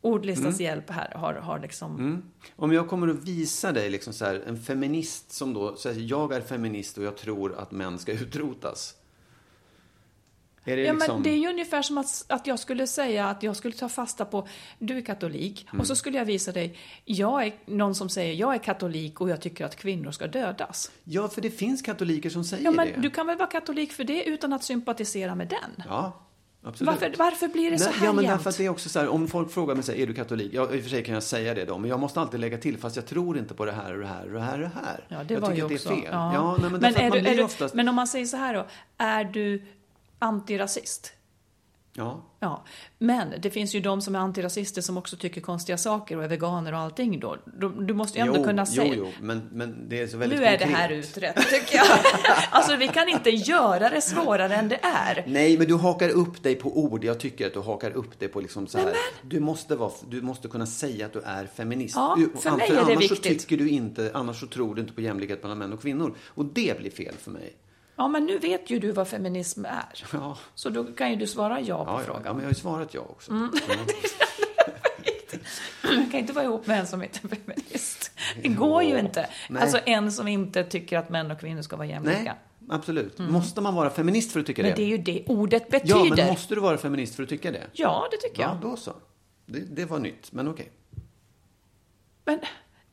[0.00, 0.64] ordlistas Mm.
[0.64, 2.22] hjälp här har, har liksom...
[2.56, 6.32] Om jag kommer att visa dig liksom så här, en feminist som då säger jag
[6.32, 8.94] är feminist och jag tror att män ska utrotas.
[10.64, 11.14] Är det ja, liksom...
[11.14, 13.88] men det är ju ungefär som att, att jag skulle säga att jag skulle ta
[13.88, 14.48] fasta på,
[14.78, 15.80] du är katolik, Mm.
[15.80, 19.30] och så skulle jag visa dig, jag är någon som säger jag är katolik och
[19.30, 20.90] jag tycker att kvinnor ska dödas.
[21.04, 23.00] Ja, för det finns katoliker som säger Ja, men det.
[23.00, 25.86] du kan väl vara katolik för det utan att sympatisera med den?
[25.88, 26.20] Ja.
[26.80, 29.08] Varför, varför blir det så här Ja, men därför att det är också så här,
[29.08, 30.50] om folk frågar mig så här, är du katolik?
[30.54, 32.58] Ja, i och för sig kan jag säga det då, men jag måste alltid lägga
[32.58, 34.60] till, fast jag tror inte på det här och det här och det här och
[34.60, 35.04] det här.
[35.08, 35.88] Ja, det jag var tycker ju att det också.
[35.90, 36.08] är fel.
[36.10, 36.34] Ja.
[36.34, 37.74] Ja, nej, men, men, är du, är du, oftast...
[37.74, 38.66] men om man säger så här då,
[38.98, 39.62] är du
[40.18, 41.12] antirasist?
[41.96, 42.22] Ja.
[42.40, 42.64] Ja,
[42.98, 46.28] men det finns ju de som är antirasister som också tycker konstiga saker och är
[46.28, 47.36] veganer och allting då.
[47.58, 48.94] Du, du måste ju ändå jo, kunna säga...
[48.96, 50.78] Jo, jo, men, men det är så väldigt nu är det konkret.
[50.78, 51.86] här utrett, tycker jag.
[52.50, 55.24] alltså, vi kan inte göra det svårare än det är.
[55.26, 57.04] Nej, men du hakar upp dig på ord.
[57.04, 58.94] Jag tycker att du hakar upp dig på liksom så här.
[59.22, 61.96] Du, måste vara, du måste kunna säga att du är feminist.
[61.96, 63.40] Ja, för mig är det annars viktigt.
[63.40, 66.14] så tycker du inte, annars så tror du inte på jämlikhet mellan män och kvinnor.
[66.26, 67.54] Och det blir fel för mig.
[67.96, 70.04] Ja, men nu vet ju du vad feminism är.
[70.12, 70.38] Ja.
[70.54, 72.22] Så då kan ju du svara ja på Ja, ja, frågan.
[72.24, 73.30] ja, men jag har ju svarat ja också.
[73.32, 73.50] Mm.
[73.68, 73.74] Ja.
[75.96, 78.10] Man kan inte vara ihop med en som inte är feminist.
[78.42, 79.28] Det går ju inte.
[79.48, 79.62] Nej.
[79.62, 82.22] Alltså en som inte tycker att män och kvinnor ska vara jämlika.
[82.22, 82.32] Nej,
[82.70, 83.18] absolut.
[83.18, 84.70] Måste man vara feminist för att tycka Mm.
[84.70, 84.82] Men det?
[84.84, 85.98] det är ju det ordet betyder.
[85.98, 87.66] Ja, men måste du vara feminist för att tycka det?
[87.72, 88.70] Ja, det tycker Ja, jag.
[88.70, 88.92] då så.
[89.46, 90.70] Det, det var nytt, men okej.
[92.24, 92.40] Men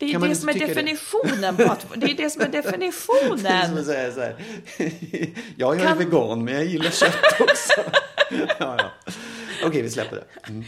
[0.02, 1.86] det är ju det inte som är definitionen på att...
[1.95, 3.78] Det är det som är Det är som definitionen.
[3.78, 4.36] att säga så här.
[4.78, 4.88] Ja,
[5.56, 7.82] jag är Kan- vegan, men jag gillar kött också.
[8.60, 9.14] ja, ja.
[9.66, 10.49] Okej, vi släpper det.
[10.49, 10.64] Mm.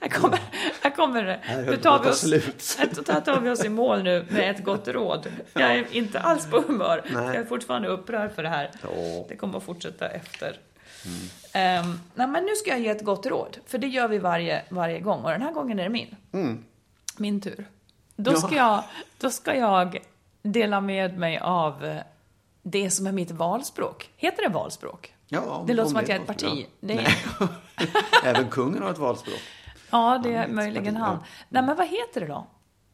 [0.00, 0.38] Här kommer,
[0.82, 1.40] här kommer det.
[1.66, 2.76] Nu tar vi oss, slut.
[3.08, 5.26] här tar vi oss i mål nu med ett gott råd.
[5.52, 7.02] Jag är inte alls på humör.
[7.04, 7.24] Nej.
[7.26, 8.70] Jag är fortfarande upprörd för det här.
[8.82, 8.88] Ja.
[9.28, 10.58] Det kommer att fortsätta efter.
[11.52, 13.58] Ehm, nej, men nu ska jag ge ett gott råd.
[13.66, 15.22] För det gör vi varje, varje gång.
[15.24, 16.16] Och den här gången är det min.
[17.16, 17.66] Min tur.
[18.16, 18.36] Då Ja.
[18.36, 18.84] ska, jag,
[19.18, 19.98] då ska jag
[20.42, 22.02] dela med mig av eh,
[22.62, 24.10] det som är mitt valspråk.
[24.16, 25.14] Heter det valspråk?
[25.28, 26.66] Ja, Det låter om som att jag är ett parti.
[26.80, 26.94] Ja.
[26.94, 27.48] Är-.
[28.24, 29.40] Även kungen har ett valspråk.
[29.90, 31.18] Ja, det Ja, är möjligen han.
[31.20, 31.26] ja.
[31.48, 32.46] Nej, men vad heter det då?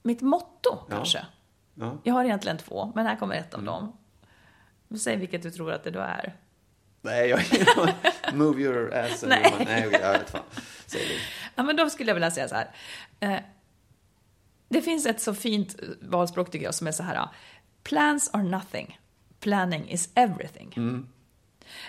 [0.03, 1.27] Mitt motto, kanske?
[1.75, 1.93] Ja.
[2.03, 3.97] Jag har egentligen två, men här kommer ett av dem.
[5.01, 6.35] Säg vilket du tror att det då är.
[7.01, 7.41] Nej, jag
[8.35, 9.55] Move your ass Nej.
[9.67, 10.41] Nej, jag vet fan.
[10.87, 11.15] Säg det.
[11.55, 13.43] Ja, men då skulle jag vilja säga så här.
[14.69, 17.29] Det finns ett så fint eh, valspråk tycker jag som är så här.
[17.83, 18.99] Plans are nothing.
[19.41, 20.75] Planning is everything.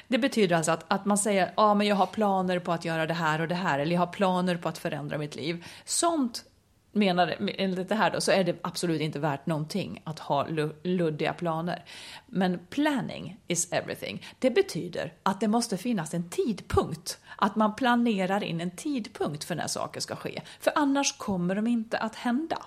[0.07, 3.05] Det betyder alltså att, att man säger ja men jag har planer på att göra
[3.05, 5.65] det här och det här eller jag har planer på att förändra mitt liv.
[5.85, 6.43] Sånt
[6.91, 10.47] menar enligt det här då så är det absolut inte värt någonting att ha
[10.83, 11.85] luddiga planer.
[12.25, 14.25] Men planning is everything.
[14.39, 17.19] Det betyder att det måste finnas en tidpunkt.
[17.37, 20.41] Att man planerar in en tidpunkt för när saker ska ske.
[20.59, 22.57] För annars kommer de inte att hända.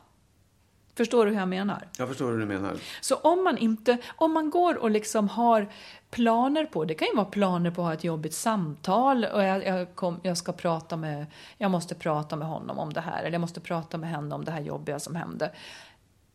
[0.95, 1.88] Förstår du hur jag menar?
[1.99, 2.76] Jag förstår hur du menar.
[3.01, 5.68] Så om man inte, om man går och liksom har
[6.11, 9.66] planer på, det kan ju vara planer på att ha ett jobbigt samtal och jag,
[9.66, 11.26] jag, kom, jag ska prata med,
[11.59, 14.45] jag måste prata med honom om det här eller jag måste prata med henne om
[14.45, 15.53] det här jobbiga som hände.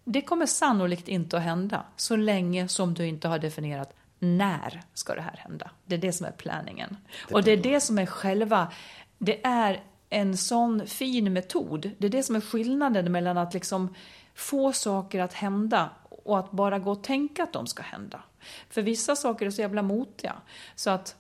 [0.03, 5.15] Det kommer sannolikt inte att hända så länge som du inte har definierat när ska
[5.15, 5.71] det här hända.
[5.85, 6.97] Det är det som är planningen.
[7.31, 8.71] Och det är det som är själva,
[9.17, 11.91] det är en sån fin metod.
[11.97, 13.95] Det är det som är skillnaden mellan att liksom
[14.37, 18.23] få saker att hända och att bara gå och tänka att de ska hända.
[18.69, 20.35] För vissa saker är så jävla motiga
[20.75, 21.15] så att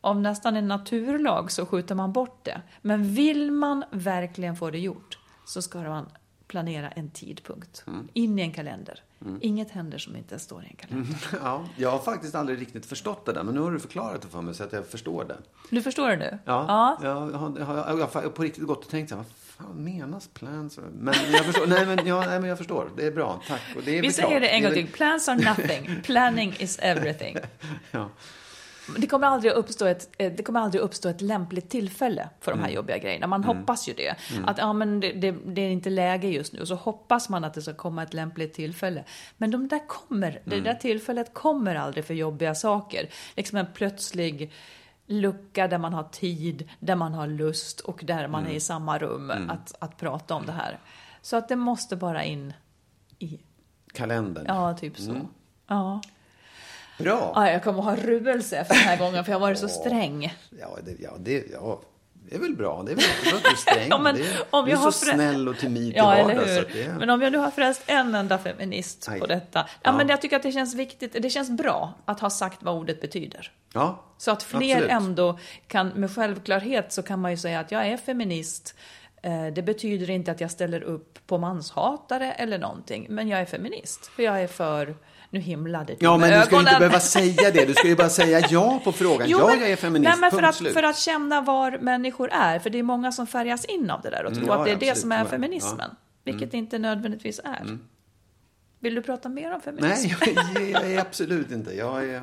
[0.00, 2.62] av nästan en naturlag så skjuter man bort det.
[2.82, 6.06] Men vill man verkligen få det gjort så ska man
[6.46, 7.84] planera en tidpunkt.
[8.12, 9.02] In i en kalender.
[9.40, 11.16] Inget händer som inte står i en kalender.
[11.42, 14.28] Ja, jag har faktiskt aldrig riktigt förstått det där, men nu har du förklarat det
[14.28, 15.36] för mig så att jag förstår det.
[15.70, 16.38] Du förstår det nu?
[16.44, 16.98] Ja, ja.
[17.02, 17.66] Jag, har, jag,
[18.06, 19.24] har, på riktigt gått och tänkt så här,
[19.58, 20.78] fan menas plans?
[20.92, 23.60] Men jag förstår, nej, men, ja, nej men jag förstår, det är bra, tack.
[23.76, 24.42] Och det är Vi säger klart.
[24.42, 24.86] det en gång till.
[24.86, 26.00] Plans are nothing.
[26.04, 27.36] Planning is everything.
[27.90, 28.08] Ja.
[28.98, 32.52] Det kommer aldrig att uppstå ett, eh, det kommer aldrig uppstå ett lämpligt tillfälle för
[32.52, 33.26] de här jobbiga grejerna.
[33.26, 34.14] Man hoppas ju det.
[34.46, 36.60] Att ja, men det, det, det är inte läge just nu.
[36.60, 39.04] Och så hoppas man att det ska komma ett lämpligt tillfälle.
[39.36, 40.40] Men de där kommer.
[40.44, 43.08] Det där tillfället kommer aldrig för jobbiga saker.
[43.36, 44.52] Liksom en plötslig
[45.06, 48.98] lucka där man har tid, där man har lust och där man är i samma
[48.98, 50.78] rum att, att prata om det här.
[51.22, 52.52] Så att det måste bara in
[53.18, 53.40] i,
[53.92, 54.44] Kalendern.
[54.48, 55.20] ja, typ så.
[55.66, 56.00] Ja.
[56.98, 57.32] Bra.
[57.34, 59.68] Ja, jag kommer att ha ruelse för den här gången för jag har varit så
[59.68, 60.34] sträng.
[60.60, 61.80] Ja, det, ja, det, ja,
[62.30, 62.82] det är väl bra.
[62.82, 63.86] Det är väl bra att du är sträng.
[63.90, 66.34] Ja, men är, om du är har så frä- snäll och timid till Ja, eller
[66.34, 66.48] vardags.
[66.48, 66.66] så hur?
[66.66, 69.20] att det är- Men om jag nu har frälst en enda feminist Aj.
[69.20, 69.58] på detta.
[69.58, 69.92] Ja, Ja.
[69.92, 73.00] men jag tycker att det känns viktigt, det känns bra att ha sagt vad ordet
[73.00, 73.52] betyder.
[73.72, 74.90] ja, Så att fler absolut.
[74.90, 78.74] ändå kan, med självklarhet så kan man ju säga att jag är feminist.
[79.22, 83.44] Eh, Det betyder inte att jag ställer upp på manshatare eller någonting, men jag är
[83.44, 84.06] feminist.
[84.06, 84.96] För jag är för,
[85.30, 86.80] nu himlade du Ja, men du ska ju inte ögonen.
[86.80, 87.64] behöva säga det.
[87.64, 89.28] Du ska ju bara säga ja på frågan.
[89.30, 90.08] ja, men- jag är feminist.
[90.10, 93.26] Nej, men för, att, för att känna var människor är, för det är många som
[93.26, 95.00] färgas in av det där och tror Mm, ja, att det är ja, det absolut.
[95.02, 95.24] som är Ja.
[95.24, 95.90] feminismen,
[96.24, 97.78] vilket det inte nödvändigtvis är.
[98.80, 100.08] Vill du prata mer om feminism?
[100.54, 101.74] Nej, jag, är absolut inte.
[101.76, 102.22] Jag är,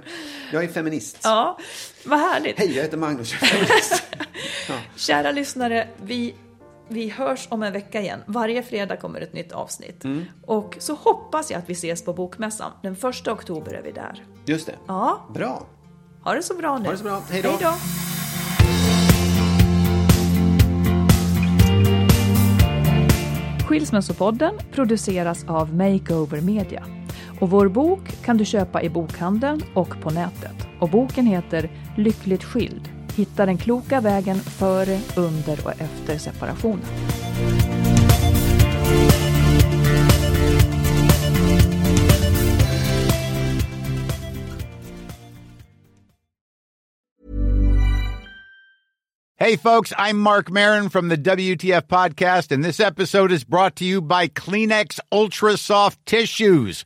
[0.51, 1.17] jag är feminist.
[1.23, 1.57] Ja,
[2.05, 2.59] vad härligt.
[2.59, 3.33] Hej, jag heter Magnus.
[3.33, 4.03] Jag är feminist.
[4.95, 6.35] Kära lyssnare, vi,
[6.93, 8.19] vi hörs om en vecka igen.
[8.25, 10.03] Varje fredag kommer ett nytt avsnitt.
[10.03, 10.25] Mm.
[10.45, 12.71] Och så hoppas jag att vi ses på Bokmässan.
[12.83, 14.23] Den första oktober är vi där.
[14.45, 14.75] Just det.
[14.87, 15.63] Ja, Bra.
[16.23, 16.85] ha det så bra nu.
[16.85, 17.21] Ha det så bra.
[17.29, 17.49] Hej då.
[17.49, 17.73] Hej då.
[23.67, 26.83] Skilsmässopodden produceras av Makeover Media.
[27.39, 30.67] Och vår bok kan du köpa i bokhandeln och på nätet.
[30.79, 32.89] Och boken heter Lyckligt skild.
[33.15, 36.85] Hitta den kloka vägen före, under och efter separationen.
[49.43, 53.83] Hey, folks, I'm Mark Marin from the WTF Podcast, and this episode is brought to
[53.83, 56.85] you by Kleenex Ultra Soft Tissues,